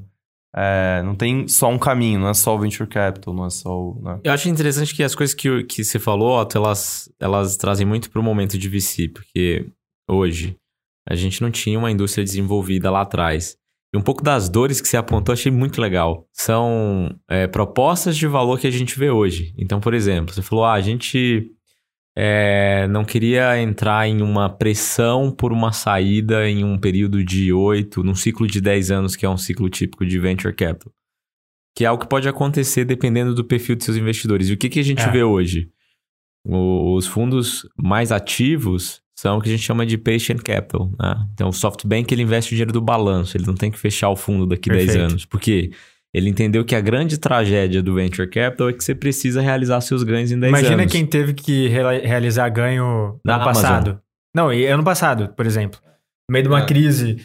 [0.54, 3.76] é, não tem só um caminho, não é só o venture capital, não é só
[3.76, 4.00] o.
[4.00, 4.20] Né?
[4.22, 8.08] Eu acho interessante que as coisas que, que você falou, Otto, elas, elas trazem muito
[8.08, 9.66] para o momento de VC, porque
[10.08, 10.56] hoje
[11.08, 13.56] a gente não tinha uma indústria desenvolvida lá atrás.
[13.92, 16.28] E um pouco das dores que você apontou, achei muito legal.
[16.32, 19.54] São é, propostas de valor que a gente vê hoje.
[19.56, 21.50] Então, por exemplo, você falou, ah, a gente
[22.14, 28.02] é, não queria entrar em uma pressão por uma saída em um período de oito,
[28.02, 30.92] num ciclo de dez anos, que é um ciclo típico de venture capital.
[31.74, 34.48] Que é algo que pode acontecer dependendo do perfil de seus investidores.
[34.48, 35.10] E o que, que a gente é.
[35.10, 35.70] vê hoje?
[36.44, 40.92] O, os fundos mais ativos são o que a gente chama de patient capital.
[40.96, 41.26] Né?
[41.34, 44.14] Então, o SoftBank ele investe o dinheiro do balanço, ele não tem que fechar o
[44.14, 44.92] fundo daqui Perfeito.
[44.92, 45.24] 10 anos.
[45.24, 45.72] Porque
[46.14, 50.04] ele entendeu que a grande tragédia do venture capital é que você precisa realizar seus
[50.04, 50.84] ganhos em 10 Imagina anos.
[50.84, 54.00] Imagina quem teve que realizar ganho no ano passado.
[54.32, 55.80] Não, e ano passado, por exemplo.
[56.30, 56.66] No meio de uma é.
[56.66, 57.16] crise,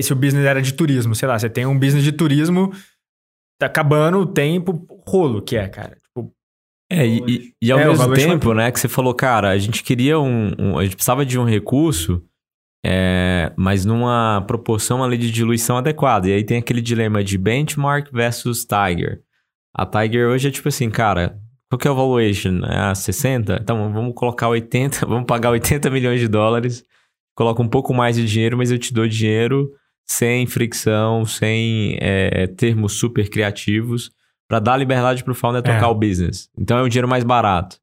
[0.00, 2.72] se o business era de turismo, sei lá, você tem um business de turismo,
[3.60, 5.98] tá acabando o tempo, rolo que é, cara.
[6.92, 10.20] É, e, e, ao é, mesmo tempo, né, que você falou, cara, a gente queria
[10.20, 12.22] um, um A gente precisava de um recurso,
[12.84, 16.28] é, mas numa proporção ali de diluição adequada.
[16.28, 19.22] E aí tem aquele dilema de benchmark versus Tiger.
[19.74, 21.38] A Tiger hoje é tipo assim, cara,
[21.70, 22.60] qual que é o valuation?
[22.66, 23.60] É a 60?
[23.62, 26.84] Então vamos colocar 80, vamos pagar 80 milhões de dólares,
[27.34, 29.72] coloca um pouco mais de dinheiro, mas eu te dou dinheiro
[30.06, 34.10] sem fricção, sem é, termos super criativos
[34.52, 35.86] para dar liberdade para o founder tocar é.
[35.86, 36.50] o business.
[36.58, 37.78] Então é um dinheiro mais barato.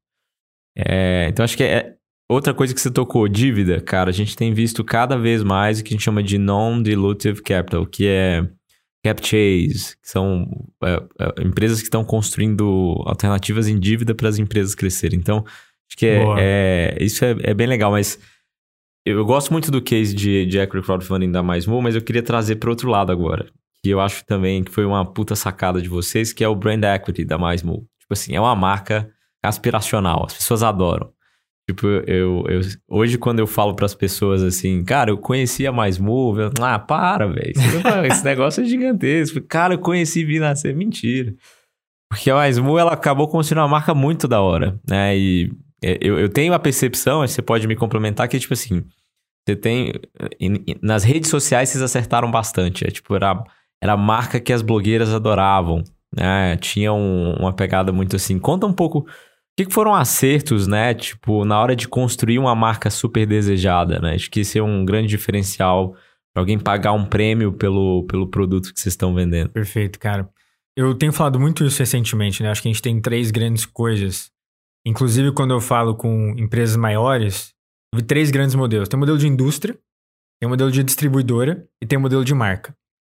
[0.78, 1.96] É, então acho que é
[2.28, 4.10] outra coisa que você tocou, dívida, cara.
[4.10, 7.84] A gente tem visto cada vez mais o que a gente chama de non-dilutive capital,
[7.84, 8.48] que é
[9.04, 10.48] cap chase, que são
[10.84, 15.18] é, é empresas que estão construindo alternativas em dívida para as empresas crescerem.
[15.18, 18.16] Então acho que é, é isso é, é, bem legal, mas
[19.04, 22.56] eu gosto muito do case de, de equity crowdfunding da MySmall, mas eu queria trazer
[22.56, 23.50] para outro lado agora
[23.82, 26.82] que eu acho também que foi uma puta sacada de vocês, que é o brand
[26.84, 27.86] equity da MySmall.
[28.00, 29.10] Tipo assim, é uma marca
[29.42, 31.10] aspiracional, as pessoas adoram.
[31.68, 35.72] Tipo, eu, eu hoje quando eu falo para as pessoas assim, cara, eu conheci a
[35.72, 37.52] Mais Move, ah, para, velho,
[38.10, 39.40] esse negócio é gigantesco.
[39.42, 41.32] Cara, eu conheci vi nascer, mentira.
[42.10, 45.16] Porque a Mais Move, ela acabou construindo uma marca muito da hora, né?
[45.16, 48.84] E é, eu, eu tenho a percepção, você pode me complementar, que tipo assim,
[49.46, 49.92] você tem
[50.82, 53.42] nas redes sociais vocês acertaram bastante, é tipo, era
[53.82, 55.82] era a marca que as blogueiras adoravam,
[56.14, 56.56] né?
[56.58, 58.38] Tinha um, uma pegada muito assim.
[58.38, 59.06] Conta um pouco o
[59.56, 60.94] que, que foram acertos, né?
[60.94, 64.14] Tipo, na hora de construir uma marca super desejada, né?
[64.14, 65.94] Acho que esse é um grande diferencial
[66.32, 69.50] para alguém pagar um prêmio pelo, pelo produto que vocês estão vendendo.
[69.50, 70.28] Perfeito, cara.
[70.76, 72.50] Eu tenho falado muito isso recentemente, né?
[72.50, 74.30] Acho que a gente tem três grandes coisas.
[74.86, 77.52] Inclusive, quando eu falo com empresas maiores,
[77.92, 78.88] eu vi três grandes modelos.
[78.88, 79.74] Tem o modelo de indústria,
[80.40, 82.74] tem o modelo de distribuidora e tem o modelo de marca,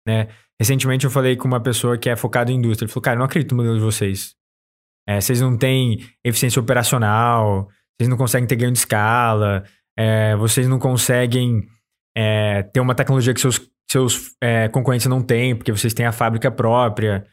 [0.08, 0.30] né?
[0.62, 2.86] Recentemente eu falei com uma pessoa que é focada em indústria.
[2.86, 4.36] Ele falou, cara, eu não acredito no modelo de vocês.
[5.10, 9.64] é, vocês não têm eficiência operacional, vocês não conseguem ter ganho de escala,
[9.98, 11.68] é, vocês não conseguem
[12.16, 16.12] é, ter uma tecnologia que seus, seus é, concorrentes não têm, porque vocês têm a
[16.12, 17.26] fábrica própria.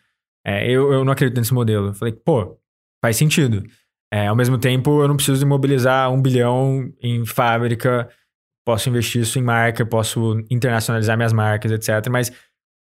[0.47, 1.89] É, eu, eu não acredito nesse modelo.
[1.89, 2.59] Eu falei, pô,
[3.05, 3.63] faz sentido.
[4.11, 8.09] É, ao mesmo tempo, eu não preciso imobilizar um bilhão em fábrica,
[8.67, 12.09] posso investir isso em marca, posso internacionalizar minhas marcas, etc.
[12.11, 12.33] Mas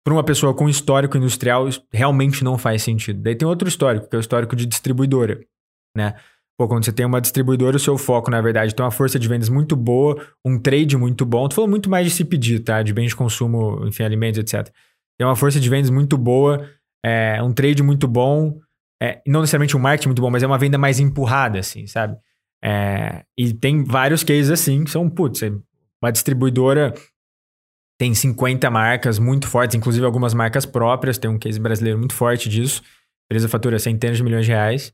[0.04, 3.22] para uma pessoa com histórico industrial, realmente não faz sentido.
[3.22, 5.40] Daí tem outro histórico, que é o histórico de distribuidora,
[5.96, 6.14] né?
[6.58, 9.26] Pô, quando você tem uma distribuidora, o seu foco, na verdade, tem uma força de
[9.26, 11.48] vendas muito boa, um trade muito bom.
[11.48, 12.82] Tu falou muito mais de se pedir, tá?
[12.82, 14.70] De bens de consumo, enfim, alimentos, etc.
[15.18, 16.68] Tem uma força de vendas muito boa,
[17.04, 18.58] é, um trade muito bom,
[19.02, 22.16] é, não necessariamente um marketing muito bom, mas é uma venda mais empurrada, assim, sabe?
[22.62, 25.50] É, e tem vários cases assim, que são, putz, é
[26.02, 26.92] uma distribuidora
[28.00, 32.48] tem 50 marcas muito fortes, inclusive algumas marcas próprias, tem um case brasileiro muito forte
[32.48, 32.80] disso.
[32.82, 34.90] A empresa fatura centenas de milhões de reais.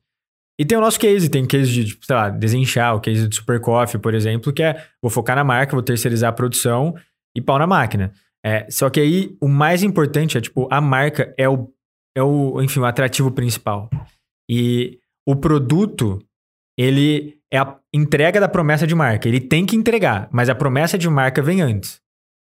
[0.59, 3.37] E tem o nosso case, tem case de, tipo, sei lá, desenchar, o case de
[3.37, 6.97] Super Coffee, por exemplo, que é vou focar na marca, vou terceirizar a produção
[7.37, 8.13] e pau na máquina.
[8.45, 11.73] É, só que aí o mais importante é, tipo, a marca é o
[12.17, 13.89] é o, enfim, o atrativo principal.
[14.51, 16.19] E o produto,
[16.77, 19.29] ele é a entrega da promessa de marca.
[19.29, 22.05] Ele tem que entregar, mas a promessa de marca vem antes.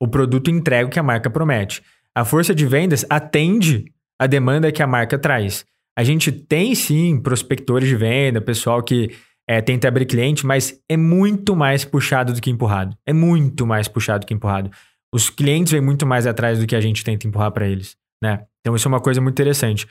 [0.00, 1.82] O produto entrega o que a marca promete.
[2.14, 5.64] A força de vendas atende a demanda que a marca traz.
[5.96, 9.10] A gente tem sim prospectores de venda, pessoal que
[9.48, 12.96] é, tenta abrir cliente, mas é muito mais puxado do que empurrado.
[13.06, 14.70] É muito mais puxado do que empurrado.
[15.12, 18.44] Os clientes vêm muito mais atrás do que a gente tenta empurrar para eles, né?
[18.60, 19.88] Então isso é uma coisa muito interessante.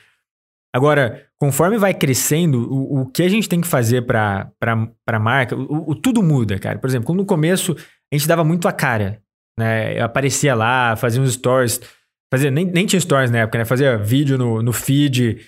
[0.74, 5.56] Agora, conforme vai crescendo, o, o que a gente tem que fazer para a marca,
[5.56, 6.78] o, o, tudo muda, cara.
[6.78, 7.74] Por exemplo, no começo
[8.12, 9.20] a gente dava muito a cara,
[9.58, 9.98] né?
[9.98, 11.80] Eu aparecia lá, fazia uns stories,
[12.32, 13.64] fazia, nem, nem tinha stories na época, né?
[13.64, 15.38] Fazia vídeo no, no feed,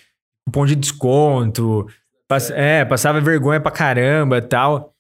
[0.44, 1.86] cupom de desconto,
[2.28, 4.92] pass, é, passava vergonha pra caramba e tal.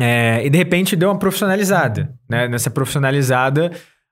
[0.00, 2.48] É, e de repente deu uma profissionalizada, né?
[2.48, 3.70] Nessa profissionalizada,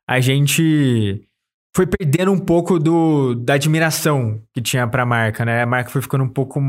[0.08, 1.28] a gente
[1.74, 5.62] foi perdendo um pouco do, da admiração que tinha para a marca, né?
[5.62, 6.60] A marca foi ficando um pouco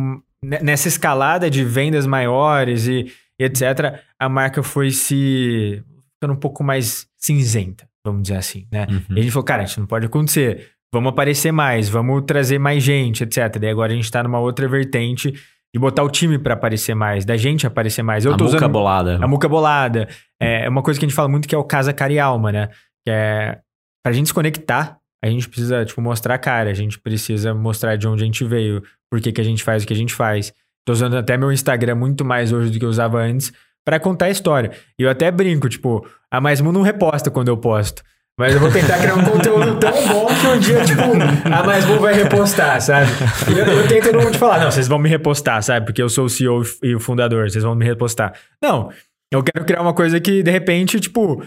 [0.42, 4.02] nessa escalada de vendas maiores e, e, etc.
[4.20, 5.84] A marca foi se
[6.24, 8.88] ficando um pouco mais cinzenta, vamos dizer assim, né?
[8.90, 9.18] Uhum.
[9.18, 10.70] E a gente falou, cara, isso não pode acontecer.
[10.94, 13.60] Vamos aparecer mais, vamos trazer mais gente, etc.
[13.60, 17.26] Daí agora a gente está numa outra vertente de botar o time para aparecer mais,
[17.26, 18.24] da gente aparecer mais.
[18.24, 19.20] Eu a tô muca usando bolada.
[19.22, 20.08] A muca bolada.
[20.40, 22.52] É uma coisa que a gente fala muito que é o casa, cara e alma,
[22.52, 22.70] né?
[23.06, 23.60] Que é
[24.06, 27.96] Pra gente se conectar, a gente precisa, tipo, mostrar a cara, a gente precisa mostrar
[27.96, 30.14] de onde a gente veio, por que, que a gente faz o que a gente
[30.14, 30.54] faz.
[30.86, 33.54] Tô usando até meu Instagram muito mais hoje do que eu usava antes
[33.86, 34.72] para contar a história.
[34.98, 38.04] E eu até brinco, tipo, a Mais Mu não reposta quando eu posto.
[38.38, 41.86] Mas eu vou tentar criar um conteúdo tão bom que um dia, tipo, a Mais
[41.86, 43.08] Mu vai repostar, sabe?
[43.48, 45.86] E eu, eu tento não te falar, não, vocês vão me repostar, sabe?
[45.86, 48.34] Porque eu sou o CEO e o fundador, vocês vão me repostar.
[48.62, 48.90] Não,
[49.32, 51.44] eu quero criar uma coisa que, de repente, tipo,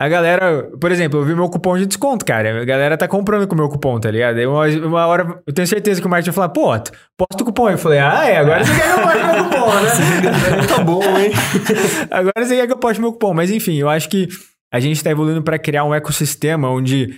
[0.00, 2.62] a galera, por exemplo, eu vi meu cupom de desconto, cara.
[2.62, 4.38] A galera tá comprando com o meu cupom, tá ligado?
[4.38, 6.70] Aí uma, uma hora, eu tenho certeza que o Martin vai falar, pô,
[7.18, 7.68] posta o cupom.
[7.68, 10.66] Eu falei, ah, é, agora você quer que eu poste meu cupom, né?
[10.74, 11.32] tá bom, hein?
[12.10, 13.34] agora você quer que eu poste meu cupom.
[13.34, 14.26] Mas enfim, eu acho que
[14.72, 17.14] a gente tá evoluindo para criar um ecossistema onde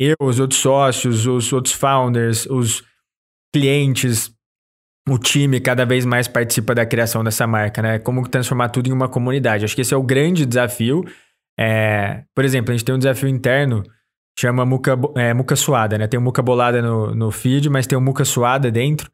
[0.00, 2.82] eu, os outros sócios, os outros founders, os
[3.54, 4.32] clientes,
[5.06, 7.98] o time cada vez mais participa da criação dessa marca, né?
[7.98, 9.66] Como transformar tudo em uma comunidade.
[9.66, 11.04] Acho que esse é o grande desafio.
[11.58, 13.82] É, por exemplo, a gente tem um desafio interno,
[14.38, 16.06] chama muca, é, muca suada, né?
[16.06, 19.10] Tem o muca bolada no, no feed, mas tem o muca suada dentro,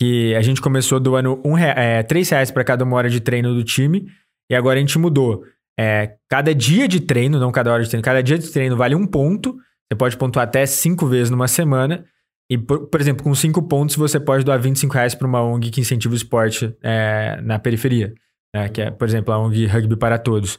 [0.00, 3.54] que a gente começou doando um, é, 3 reais para cada uma hora de treino
[3.54, 4.06] do time,
[4.50, 5.44] e agora a gente mudou.
[5.78, 8.94] É, cada dia de treino, não cada hora de treino, cada dia de treino vale
[8.94, 9.56] um ponto.
[9.90, 12.04] Você pode pontuar até cinco vezes numa semana.
[12.50, 15.70] E, por, por exemplo, com cinco pontos, você pode doar 25 reais para uma ONG
[15.70, 18.12] que incentiva o esporte é, na periferia.
[18.54, 18.68] Né?
[18.70, 20.58] Que é, por exemplo, a ONG Rugby para Todos.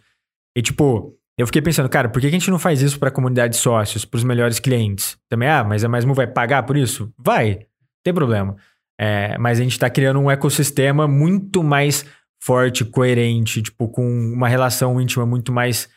[0.60, 3.12] E tipo, eu fiquei pensando, cara, por que a gente não faz isso para a
[3.14, 5.18] comunidade de sócios, para os melhores clientes?
[5.30, 7.10] Também, ah, mas a Maismu vai pagar por isso?
[7.18, 7.66] Vai, não
[8.04, 8.58] tem problema.
[9.00, 12.06] É, mas a gente está criando um ecossistema muito mais
[12.44, 15.88] forte, coerente, tipo, com uma relação íntima muito mais,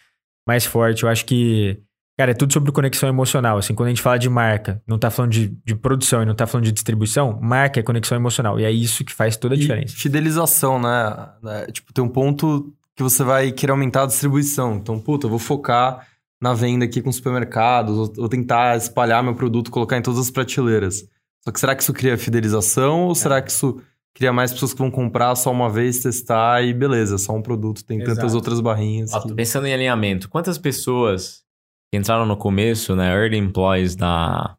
[0.46, 1.03] mais forte.
[1.03, 1.77] Eu acho que,
[2.16, 3.59] cara, é tudo sobre conexão emocional.
[3.59, 6.35] Assim, quando a gente fala de marca, não está falando de, de produção e não
[6.35, 8.61] está falando de distribuição, marca é conexão emocional.
[8.61, 9.92] E é isso que faz toda a diferença.
[9.92, 11.31] E fidelização, né?
[11.46, 14.76] É, tipo, tem um ponto que você vai querer aumentar a distribuição.
[14.76, 16.07] Então, puta, eu vou focar
[16.40, 21.09] na venda aqui com supermercados, ou, tentar espalhar meu produto, colocar em todas as prateleiras.
[21.44, 23.14] Só que será que isso cria fidelização ou é.
[23.14, 23.81] será que isso
[24.14, 27.85] cria mais pessoas que vão comprar só uma vez, testar e beleza, só um produto,
[27.85, 28.16] tem Exato.
[28.16, 29.12] tantas outras barrinhas.
[29.14, 29.35] que...
[29.35, 31.42] Pensando em alinhamento, quantas pessoas
[31.90, 34.57] que entraram no começo, né, early employees da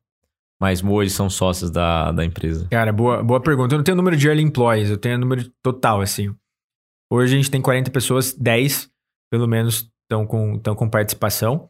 [0.59, 2.67] mais hoje são sócios da, da empresa?
[2.71, 3.75] Cara, boa, boa pergunta.
[3.75, 6.33] Eu não tenho número de early employees, eu tenho número total, assim.
[7.11, 8.91] Hoje a gente tem 40 pessoas, 10
[9.31, 11.69] pelo menos estão com, com participação.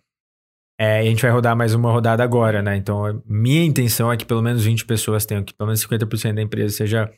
[0.79, 2.75] É, a gente vai rodar mais uma rodada agora, né?
[2.75, 6.41] Então, minha intenção é que pelo menos 20 pessoas tenham, que pelo menos 50% da
[6.41, 7.11] empresa seja,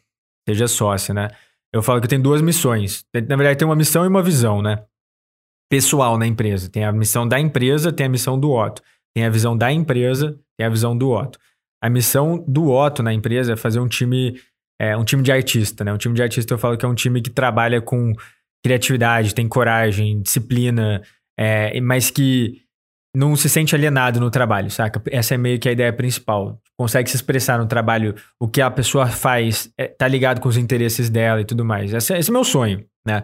[0.47, 1.29] seja sócia, né?
[1.73, 3.05] Eu falo que tem duas missões.
[3.27, 4.85] Na verdade, tem uma missão e uma visão, né?
[5.69, 6.69] Pessoal na empresa.
[6.69, 8.81] Tem a missão da empresa, tem a missão do Otto.
[9.15, 11.39] Tem a visão da empresa, tem a visão do Otto.
[11.81, 14.39] A missão do Otto na empresa é fazer um time,
[14.79, 15.93] é, um time de artista, né?
[15.93, 18.13] Um time de artista eu falo que é um time que trabalha com
[18.63, 21.01] criatividade, tem coragem, disciplina,
[21.37, 22.61] é, mas que
[23.15, 25.01] não se sente alienado no trabalho, saca?
[25.09, 26.59] Essa é meio que a ideia principal.
[26.77, 30.57] Consegue se expressar no trabalho, o que a pessoa faz, é, tá ligado com os
[30.57, 31.93] interesses dela e tudo mais.
[31.93, 33.23] Esse, esse é meu sonho, né?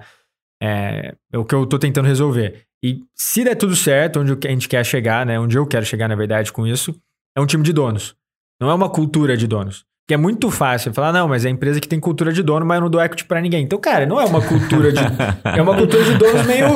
[0.64, 2.64] É, é, o que eu tô tentando resolver.
[2.84, 5.40] E se der tudo certo, onde a gente quer chegar, né?
[5.40, 6.96] Onde eu quero chegar, na verdade, com isso,
[7.36, 8.16] é um time de donos.
[8.60, 9.86] Não é uma cultura de donos.
[10.08, 12.66] Que é muito fácil falar, não, mas é a empresa que tem cultura de dono,
[12.66, 13.64] mas eu não dou equity pra ninguém.
[13.64, 15.00] Então, cara, não é uma cultura de.
[15.46, 16.68] é uma cultura de donos meio,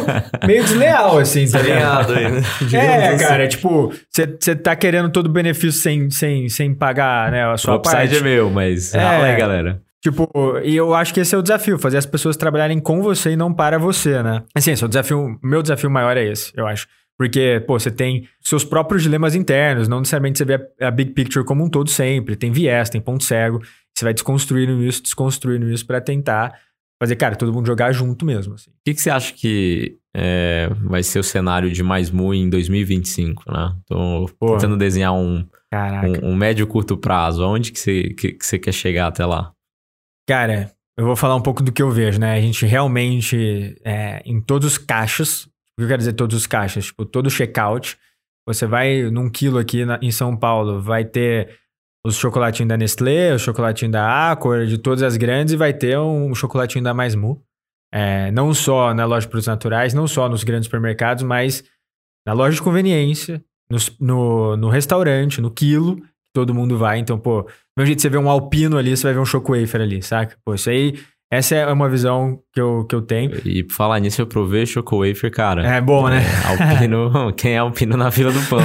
[0.46, 2.14] meio desleal, assim, tá ligado?
[2.14, 2.42] aí, né?
[2.74, 3.26] É, assim.
[3.26, 7.46] cara, é tipo, você tá querendo todo o benefício sem, sem, sem pagar, né?
[7.46, 8.16] A sua o parte.
[8.16, 8.94] é meu, mas.
[8.94, 9.82] É, Fala aí, galera.
[10.06, 10.30] Tipo,
[10.64, 13.36] e eu acho que esse é o desafio, fazer as pessoas trabalharem com você e
[13.36, 14.44] não para você, né?
[14.54, 16.86] Assim, esse é o desafio, meu desafio maior é esse, eu acho.
[17.18, 21.12] Porque, pô, você tem seus próprios dilemas internos, não necessariamente você vê a, a, big
[21.12, 22.36] picture como um todo sempre.
[22.36, 23.62] Tem viés, tem ponto cego.
[23.96, 26.54] Você vai desconstruindo isso, desconstruindo isso para tentar
[27.02, 28.56] fazer, cara, todo mundo jogar junto mesmo.
[28.56, 28.70] Assim.
[28.70, 32.50] O que, que você acha que é, vai ser o cenário de mais mu em
[32.50, 33.76] 2025, né?
[33.86, 37.46] Tô pô, tentando desenhar um, um, um, médio curto prazo.
[37.46, 39.52] Onde que você, que, que você quer chegar até lá?
[40.28, 42.34] Cara, eu vou falar um pouco do que eu vejo, né?
[42.34, 46.48] A gente realmente, é, em todos os caixas, o que eu quero dizer todos os
[46.48, 46.86] caixas?
[46.86, 47.98] Tipo, todo checkout,
[48.48, 51.60] você vai num quilo aqui na, em São Paulo, vai ter
[52.06, 55.98] os chocolatinhos da Nestlé, o chocolatinho da Aqua, de todas as grandes, e vai ter
[55.98, 57.44] um chocolatinho da Mais Mu.
[57.92, 61.64] É, não só na loja de produtos naturais, não só nos grandes supermercados, mas
[62.26, 66.02] na loja de conveniência, no, no, no restaurante, no quilo,
[66.34, 67.00] todo mundo vai.
[67.00, 69.54] Então, pô, do mesmo jeito você vê um alpino ali, você vai ver um choco
[69.54, 70.38] wafer ali, saca?
[70.46, 71.00] Pô, isso aí
[71.32, 73.32] essa é uma visão que eu, que eu tenho.
[73.44, 75.66] E por falar nisso, eu provei Choco Wafer, cara.
[75.66, 76.22] É bom, né?
[76.22, 78.60] É, alpino, quem é alpino na fila do pão?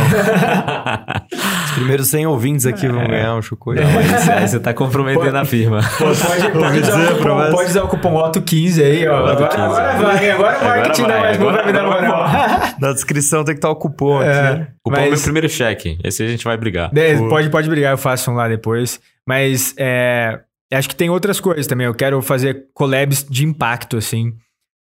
[1.64, 3.08] Os primeiros 100 ouvintes aqui vão é.
[3.08, 4.32] ganhar um Choco Wafer.
[4.36, 5.80] aí você tá comprometendo pode, a firma.
[5.98, 9.26] Pode, pode, pode, usar, o cupom, pode usar o cupom OTO15 aí, ó.
[9.26, 12.30] Agora, 15, agora vai, agora o marketing não mais bom pra me dar moral.
[12.78, 14.66] Na descrição tem que estar o cupom é, aqui.
[14.82, 15.06] Cupom mas...
[15.06, 15.98] é meu primeiro cheque.
[16.04, 16.90] Esse a gente vai brigar.
[16.94, 19.00] É, pode, pode brigar, eu faço um lá depois.
[19.26, 20.40] Mas é,
[20.72, 21.86] Acho que tem outras coisas também.
[21.86, 24.34] Eu quero fazer collabs de impacto, assim.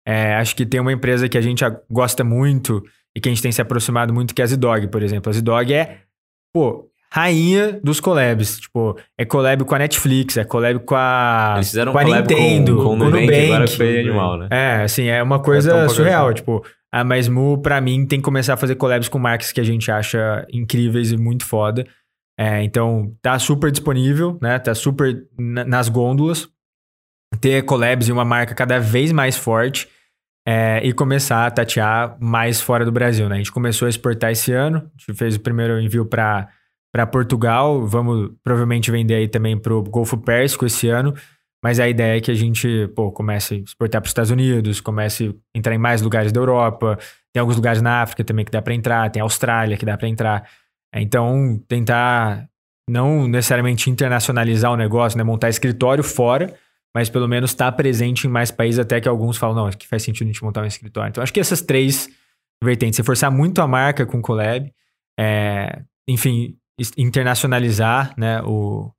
[0.07, 2.83] É, acho que tem uma empresa que a gente gosta muito
[3.17, 5.31] e que a gente tem se aproximado muito, que é a Zidog, por exemplo.
[5.31, 5.99] A Zidog é,
[6.53, 8.61] pô, rainha dos collabs.
[8.61, 12.77] Tipo, é collab com a Netflix, é collab com a, Eles fizeram com a Nintendo,
[12.77, 13.47] com, com o Nubank, Nubank.
[13.47, 14.49] agora foi animal, né?
[14.51, 16.33] É, assim, é uma coisa é surreal.
[16.33, 19.65] Tipo, a Maismu, pra mim, tem que começar a fazer collabs com marcas que a
[19.65, 21.87] gente acha incríveis e muito foda.
[22.43, 24.59] É, então, tá super disponível, né?
[24.59, 26.49] Tá super nas gôndolas.
[27.41, 29.89] Ter collabs e uma marca cada vez mais forte
[30.45, 33.37] é, e começar a tatear mais fora do Brasil, né?
[33.37, 36.49] A gente começou a exportar esse ano, a gente fez o primeiro envio para
[37.13, 41.15] Portugal, vamos provavelmente vender aí também para o Golfo Pérsico esse ano,
[41.63, 44.81] mas a ideia é que a gente pô, comece a exportar para os Estados Unidos,
[44.81, 46.99] comece a entrar em mais lugares da Europa,
[47.33, 49.97] tem alguns lugares na África também que dá para entrar, tem a Austrália que dá
[49.97, 50.45] para entrar.
[51.01, 52.49] Então, tentar
[52.89, 55.25] não necessariamente internacionalizar o negócio, né?
[55.25, 56.55] montar escritório fora,
[56.95, 59.79] mas pelo menos estar tá presente em mais países, até que alguns falam, não, acho
[59.79, 61.11] que faz sentido a gente montar um escritório.
[61.11, 62.09] Então, acho que essas três
[62.63, 64.71] vertentes, você forçar muito a marca com o collab,
[65.19, 66.57] é, enfim,
[66.97, 68.91] internacionalizar né, o,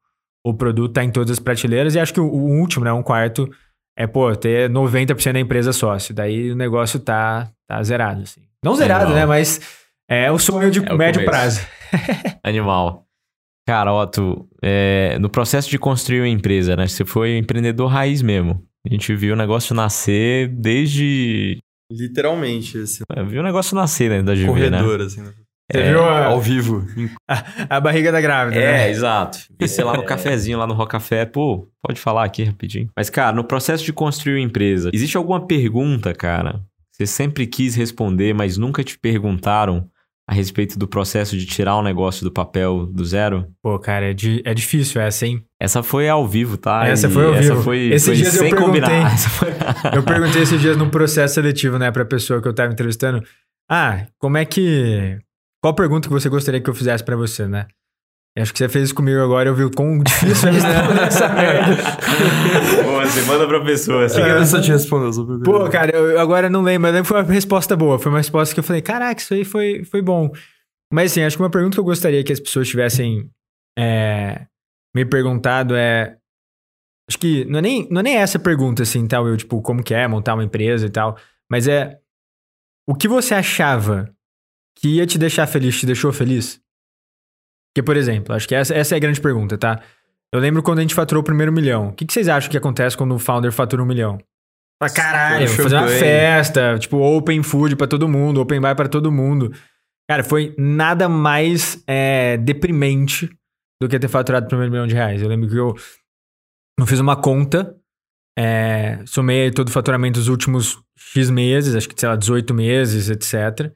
[0.44, 3.04] o produto, tá em todas as prateleiras, e acho que o, o último, né, um
[3.04, 3.50] quarto,
[3.98, 6.16] é, pô, ter 90% da empresa sócio.
[6.16, 8.42] Daí o negócio tá, tá zerado, assim.
[8.64, 9.83] Não zerado, é né, mas
[10.14, 11.62] é o sonho de é médio prazo.
[12.44, 13.06] Animal.
[13.68, 16.88] Cara, Otto, é, no processo de construir uma empresa, né?
[16.88, 18.62] Você foi empreendedor raiz mesmo.
[18.86, 21.60] A gente viu o negócio nascer desde.
[21.90, 23.04] Literalmente, assim.
[23.16, 25.06] É, viu o negócio nascer né, da GV, Corredor, né?
[25.06, 25.22] assim.
[25.22, 25.34] Né?
[25.72, 26.26] Você é, viu a...
[26.26, 26.86] ao vivo.
[27.26, 28.88] A, a, barriga da grávida, é, né?
[28.88, 29.40] É, exato.
[29.58, 32.90] E sei lá no cafezinho, lá no Rocafé, pô, pode falar aqui rapidinho.
[32.96, 36.62] Mas, cara, no processo de construir uma empresa, existe alguma pergunta, cara?
[36.92, 39.90] Você sempre quis responder, mas nunca te perguntaram
[40.28, 43.46] a respeito do processo de tirar um negócio do papel do zero?
[43.62, 45.44] Pô, cara, é, di é difícil essa, hein?
[45.60, 46.88] Essa foi ao vivo, tá?
[46.88, 47.54] Essa e foi ao vivo.
[47.54, 48.82] Essa foi, esses foi dias eu perguntei.
[49.30, 49.50] Foi...
[49.96, 53.24] eu perguntei esses dias no processo seletivo, né, pra pessoa que eu tava entrevistando.
[53.70, 55.18] Ah, como é que...
[55.62, 57.68] Qual pergunta que você gostaria que eu fizesse para você, né?
[58.36, 61.30] Acho que você fez isso comigo agora, eu vi o quão difícil é responder essa
[61.34, 61.76] merda.
[62.84, 64.06] Boa, você manda pra pessoa.
[64.06, 64.22] Assim.
[64.22, 65.40] É, pessoa te respondeu.
[65.44, 68.00] Pô, cara, eu agora não lembro, mas foi uma resposta boa.
[68.00, 70.32] Foi uma resposta que eu falei, caraca, isso aí foi, foi bom.
[70.92, 73.30] Mas assim, acho que uma pergunta que eu gostaria que as pessoas tivessem
[73.78, 74.48] é,
[74.96, 76.18] me perguntado é...
[77.08, 79.84] Acho que não é, nem, não é nem essa pergunta, assim, tal, eu, tipo, como
[79.84, 81.18] que é montar uma empresa e tal.
[81.52, 82.00] Mas é...
[82.88, 84.12] O que você achava
[84.76, 86.63] que ia te deixar feliz, te deixou feliz?
[87.74, 89.82] Porque, por exemplo, acho que essa, essa é a grande pergunta, tá?
[90.32, 91.90] Eu lembro quando a gente faturou o primeiro milhão.
[91.90, 94.20] O que, que vocês acham que acontece quando o founder fatura um milhão?
[94.80, 98.88] Pra caralho, vou fazer uma festa, tipo, open food para todo mundo, open bar para
[98.88, 99.52] todo mundo.
[100.08, 103.30] Cara, foi nada mais é, deprimente
[103.82, 105.22] do que ter faturado o primeiro milhão de reais.
[105.22, 105.74] Eu lembro que eu,
[106.80, 107.76] eu fiz uma conta,
[108.38, 113.10] é, somei todo o faturamento dos últimos X meses, acho que, sei lá, 18 meses,
[113.10, 113.74] etc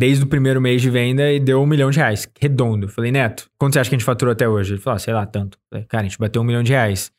[0.00, 2.88] desde o primeiro mês de venda e deu um milhão de reais, redondo.
[2.88, 4.72] Falei, Neto, quanto você acha que a gente faturou até hoje?
[4.72, 5.58] Ele falou, ah, sei lá, tanto.
[5.68, 7.12] Falei, cara, a gente bateu um milhão de reais.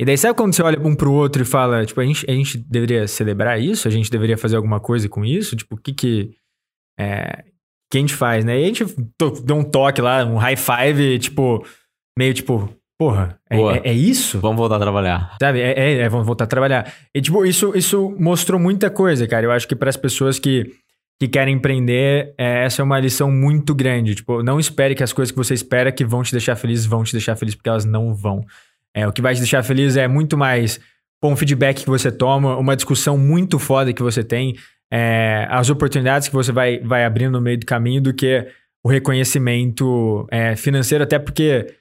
[0.00, 2.32] E daí, sabe quando você olha um pro outro e fala, tipo, a gente, a
[2.32, 3.86] gente deveria celebrar isso?
[3.86, 5.54] A gente deveria fazer alguma coisa com isso?
[5.54, 6.30] Tipo, o que que...
[6.98, 7.44] É,
[7.90, 8.58] que a gente faz, né?
[8.58, 8.86] E a gente
[9.44, 11.66] deu um toque lá, um high five, tipo,
[12.18, 12.66] meio tipo,
[12.98, 14.40] porra, é, é, é, isso?
[14.40, 15.36] Vamos voltar a trabalhar.
[15.40, 15.60] Sabe?
[15.60, 16.90] É, é, é, vamos voltar a trabalhar.
[17.14, 19.44] E, tipo, isso, isso mostrou muita coisa, cara.
[19.44, 20.72] Eu acho que para as pessoas que
[21.18, 24.14] que querem empreender, é, essa é uma lição muito grande.
[24.14, 27.04] Tipo, não espere que as coisas que você espera que vão te deixar feliz vão
[27.04, 28.44] te deixar feliz, porque elas não vão.
[28.94, 30.78] É, o que vai te deixar feliz é muito mais
[31.22, 34.56] bom feedback que você toma, uma discussão muito foda que você tem,
[34.92, 38.46] é, as oportunidades que você vai, vai abrindo no meio do caminho do que
[38.84, 41.74] o reconhecimento é, financeiro, até porque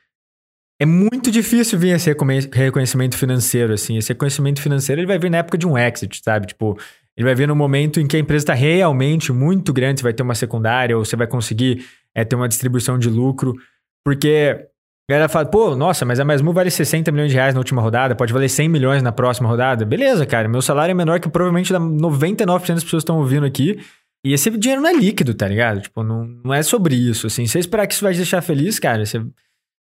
[0.80, 2.12] é muito difícil vir esse
[2.52, 3.98] reconhecimento financeiro, assim.
[3.98, 6.48] Esse reconhecimento financeiro ele vai vir na época de um exit, sabe?
[6.48, 6.78] Tipo,
[7.18, 10.14] ele vai vir no momento em que a empresa está realmente muito grande, você vai
[10.14, 13.56] ter uma secundária ou você vai conseguir é, ter uma distribuição de lucro.
[14.04, 14.68] Porque
[15.10, 17.82] a galera fala, pô, nossa, mas a Mesmu vale 60 milhões de reais na última
[17.82, 19.86] rodada, pode valer 100 milhões na próxima rodada.
[19.86, 23.80] Beleza, cara, meu salário é menor que provavelmente 99% das pessoas estão ouvindo aqui.
[24.26, 25.82] E esse dinheiro não é líquido, tá ligado?
[25.82, 27.46] Tipo, não, não é sobre isso, assim.
[27.46, 29.24] Você esperar que isso vai te deixar feliz, cara, você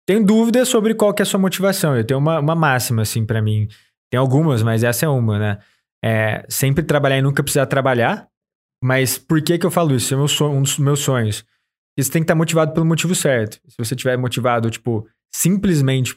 [0.08, 1.98] tem dúvida sobre qual que é a sua motivação.
[1.98, 3.68] Eu tenho uma, uma máxima, assim, para mim.
[4.12, 5.58] Tem algumas, mas essa é uma, né?
[6.04, 8.28] É, sempre trabalhar e nunca precisar trabalhar.
[8.84, 10.14] Mas por que que eu falo isso?
[10.14, 11.44] É meu sonho, um dos meus sonhos.
[11.98, 13.60] Você tem que estar motivado pelo motivo certo.
[13.68, 16.16] Se você estiver motivado, tipo, simplesmente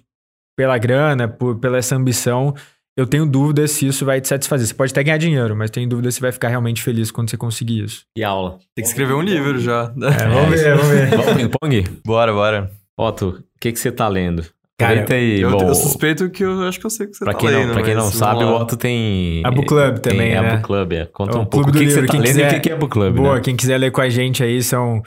[0.56, 2.54] pela grana, por, pela essa ambição,
[2.96, 4.66] eu tenho dúvida se isso vai te satisfazer.
[4.66, 7.36] Você pode até ganhar dinheiro, mas tenho dúvida se vai ficar realmente feliz quando você
[7.36, 8.04] conseguir isso.
[8.16, 8.58] E aula?
[8.74, 9.92] Tem que escrever um livro já.
[10.20, 11.10] É, vamos ver, vamos ver.
[11.16, 12.00] Vamos ping-pong?
[12.04, 12.70] Bora, bora.
[12.96, 14.46] Otto, o que, que você tá lendo?
[14.78, 17.38] Cara, aí, eu, eu, suspeito que eu acho que eu sei que você pra tá
[17.38, 17.68] quem lendo.
[17.68, 19.42] Não, pra quem não sabe, o Otto tem...
[19.44, 20.38] A Book Club também, tem né?
[20.38, 21.06] A Book Club, é.
[21.06, 22.54] Conta é um pouco o que, que você tá lendo quiser...
[22.54, 23.40] e o que é a Book Club, Boa, né?
[23.40, 25.02] quem quiser ler com a gente aí, são...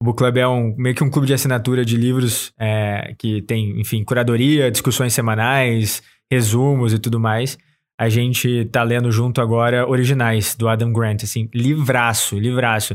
[0.00, 3.40] O Book Club é um, meio que um clube de assinatura de livros é, que
[3.42, 7.56] tem, enfim, curadoria, discussões semanais, resumos e tudo mais.
[7.98, 12.94] A gente tá lendo junto agora originais do Adam Grant, assim, livraço, livraço.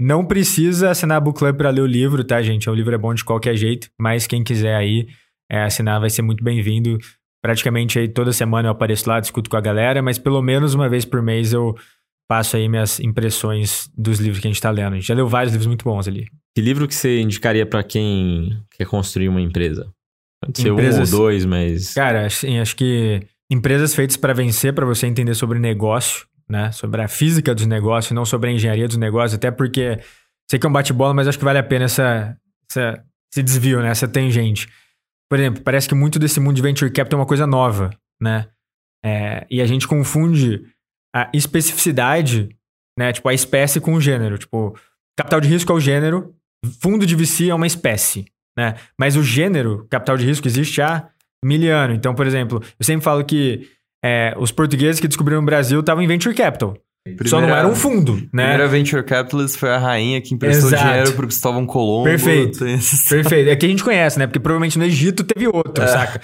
[0.00, 2.70] Não precisa assinar a Book Club pra ler o livro, tá, gente?
[2.70, 5.06] O livro é bom de qualquer jeito, mas quem quiser aí
[5.50, 6.98] é, assinar vai ser muito bem-vindo.
[7.42, 10.88] Praticamente aí toda semana eu apareço lá, discuto com a galera, mas pelo menos uma
[10.88, 11.74] vez por mês eu
[12.28, 14.92] passo aí minhas impressões dos livros que a gente tá lendo.
[14.92, 16.26] A gente já leu vários livros muito bons ali.
[16.54, 19.90] Que livro que você indicaria para quem quer construir uma empresa?
[20.44, 21.12] Pode ser Empresas...
[21.12, 21.94] um ou dois, mas...
[21.94, 26.70] Cara, assim, acho que empresas feitas para vencer, para você entender sobre negócio, né?
[26.72, 29.98] Sobre a física dos negócios, não sobre a engenharia dos negócios, até porque
[30.50, 32.36] sei que é um bate-bola, mas acho que vale a pena essa,
[32.70, 33.88] essa, esse desvio, né?
[33.88, 34.68] Essa tangente.
[35.30, 38.48] Por exemplo, parece que muito desse mundo de venture capital é uma coisa nova, né?
[39.04, 40.62] É, e a gente confunde
[41.14, 42.48] a especificidade,
[42.98, 43.12] né?
[43.12, 44.38] Tipo, a espécie com o gênero.
[44.38, 44.76] Tipo,
[45.18, 46.34] capital de risco é o gênero,
[46.80, 48.26] fundo de VC é uma espécie,
[48.56, 48.76] né?
[48.98, 51.08] Mas o gênero, capital de risco, existe há
[51.44, 51.96] mil anos.
[51.96, 53.68] Então, por exemplo, eu sempre falo que
[54.04, 56.76] é, os portugueses que descobriram o Brasil estavam em venture capital.
[57.16, 58.44] Primeira, Só não era um fundo, né?
[58.44, 60.84] A primeira venture capitalist foi a rainha que emprestou Exato.
[60.84, 62.04] dinheiro pro Cristóvão Colombo.
[62.04, 62.64] Perfeito.
[63.08, 63.50] Perfeito.
[63.50, 64.26] É que a gente conhece, né?
[64.26, 65.86] Porque provavelmente no Egito teve outro, é.
[65.86, 66.20] saca?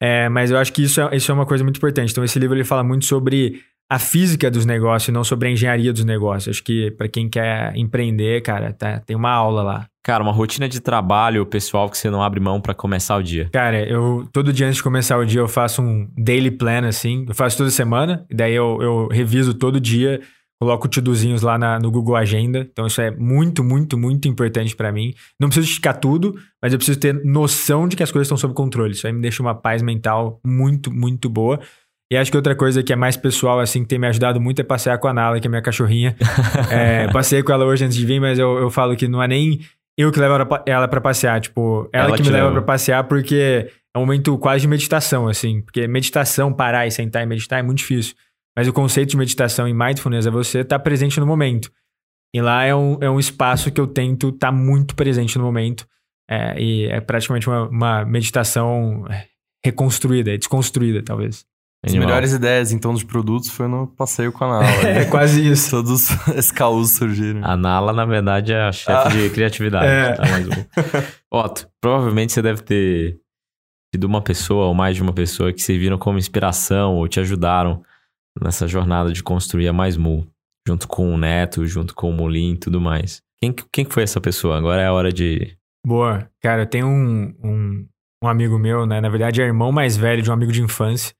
[0.00, 2.12] É, mas eu acho que isso é, isso é uma coisa muito importante.
[2.12, 5.92] Então, esse livro ele fala muito sobre a física dos negócios, não sobre a engenharia
[5.92, 6.56] dos negócios.
[6.56, 9.86] Acho que para quem quer empreender, cara, tá, tem uma aula lá.
[10.02, 13.48] Cara, uma rotina de trabalho pessoal que você não abre mão para começar o dia.
[13.52, 17.24] Cara, eu todo dia antes de começar o dia eu faço um daily plan assim,
[17.28, 20.20] eu faço toda semana, e daí eu, eu reviso todo dia,
[20.60, 22.66] coloco tidozinhos lá na, no Google Agenda.
[22.70, 25.12] Então isso é muito, muito, muito importante para mim.
[25.40, 28.54] Não preciso esticar tudo, mas eu preciso ter noção de que as coisas estão sob
[28.54, 28.92] controle.
[28.92, 31.60] Isso aí me deixa uma paz mental muito, muito boa.
[32.10, 34.60] E acho que outra coisa que é mais pessoal, assim, que tem me ajudado muito
[34.60, 36.16] é passear com a Nala, que é minha cachorrinha.
[36.70, 39.26] é, passei com ela hoje antes de vir, mas eu, eu falo que não é
[39.26, 39.60] nem
[39.98, 40.34] Eu que levo
[40.66, 44.02] ela para passear, tipo, ela, ela que me leva, leva para passear porque é um
[44.02, 45.62] momento quase de meditação, assim.
[45.62, 48.14] Porque meditação, parar e sentar e meditar é muito difícil.
[48.56, 51.72] Mas o conceito de meditação e mindfulness é você estar tá presente no momento.
[52.32, 55.44] E lá é um, é um espaço que eu tento estar tá muito presente no
[55.44, 55.86] momento.
[56.30, 59.04] É, e é praticamente uma, uma meditação
[59.64, 61.46] reconstruída, desconstruída, talvez.
[61.84, 62.08] As Animal.
[62.08, 64.66] melhores ideias, então, dos produtos foi no passeio com a Nala.
[64.88, 65.70] é quase isso.
[65.70, 67.44] Todos esses caos surgiram.
[67.44, 69.08] A Nala, na verdade, é a chefe ah.
[69.08, 69.86] de criatividade.
[69.86, 70.12] É.
[70.14, 70.22] Tá?
[70.28, 70.66] Mas,
[71.30, 73.20] Otto, provavelmente você deve ter
[73.94, 77.82] tido uma pessoa ou mais de uma pessoa que serviram como inspiração ou te ajudaram
[78.42, 80.26] nessa jornada de construir a Mais Mu,
[80.66, 83.22] junto com o Neto, junto com o Molim e tudo mais.
[83.40, 84.58] Quem, quem foi essa pessoa?
[84.58, 85.56] Agora é a hora de...
[85.86, 86.28] Boa.
[86.42, 87.86] Cara, eu tenho um, um,
[88.24, 89.00] um amigo meu, né?
[89.00, 91.14] Na verdade, é irmão mais velho de um amigo de infância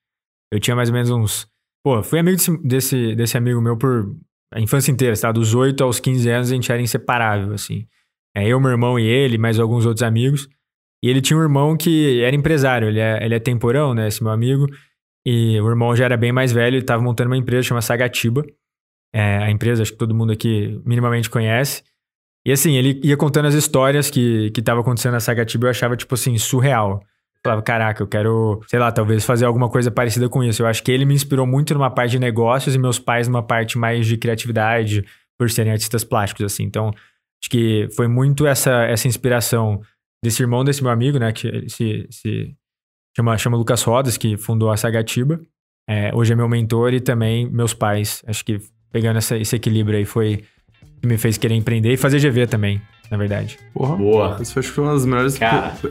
[0.53, 1.47] eu tinha mais ou menos uns.
[1.85, 4.17] Pô, fui amigo desse, desse, desse amigo meu por
[4.53, 5.33] a infância inteira, tá?
[5.33, 7.87] Dos 8 aos 15 anos a gente era inseparável, assim.
[8.37, 10.49] É, eu, meu irmão e ele, mais alguns outros amigos.
[11.03, 14.09] E ele tinha um irmão que era empresário, ele é, ele é temporão, né?
[14.09, 14.67] Esse meu amigo.
[15.25, 18.45] E o irmão já era bem mais velho, ele estava montando uma empresa chamada Sagatiba.
[19.13, 21.83] É, a empresa, acho que todo mundo aqui minimamente conhece.
[22.47, 26.15] E assim, ele ia contando as histórias que estavam acontecendo na Sagatiba, eu achava, tipo
[26.15, 27.03] assim, surreal
[27.47, 30.63] falava, caraca, eu quero, sei lá, talvez fazer alguma coisa parecida com isso.
[30.63, 33.43] Eu acho que ele me inspirou muito numa parte de negócios e meus pais numa
[33.43, 35.05] parte mais de criatividade,
[35.39, 36.65] por serem artistas plásticos, assim.
[36.65, 39.81] Então, acho que foi muito essa, essa inspiração
[40.25, 42.55] desse irmão desse meu amigo, né, que se, se
[43.17, 45.41] chama, chama Lucas Rodas, que fundou a Sagatiba.
[45.89, 48.23] É, hoje é meu mentor e também meus pais.
[48.27, 50.43] Acho que pegando essa, esse equilíbrio aí foi
[51.01, 52.81] que me fez querer empreender e fazer GV também,
[53.11, 53.59] na verdade.
[53.73, 54.39] Porra, boa.
[54.41, 55.39] Isso acho que foi uma das melhores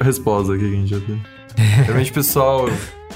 [0.02, 1.35] respostas aqui que a gente já teve.
[1.86, 2.68] Realmente, pessoal.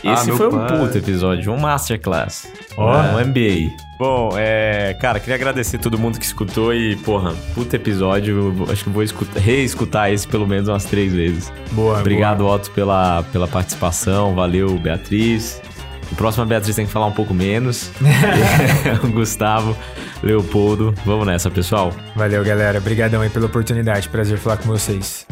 [0.04, 2.48] Esse ah, foi um puto episódio, um masterclass.
[2.78, 2.86] Oh.
[2.86, 3.76] Um MBA.
[4.00, 8.66] Bom, é, cara, queria agradecer todo mundo que escutou e, porra, puto episódio.
[8.72, 11.52] Acho que vou escutar, reescutar esse pelo menos umas três vezes.
[11.74, 12.00] Boa.
[12.00, 12.56] Obrigado, boa.
[12.56, 14.34] Otto, pela, pela participação.
[14.34, 15.62] Valeu, Beatriz.
[16.10, 17.92] O próximo a Beatriz tem que falar um pouco menos.
[19.12, 19.76] Gustavo,
[20.24, 20.96] Leopoldo.
[21.06, 21.92] Vamos nessa, pessoal.
[22.16, 22.80] Valeu, galera.
[22.80, 24.08] Obrigadão aí pela oportunidade.
[24.08, 25.28] Prazer falar com vocês.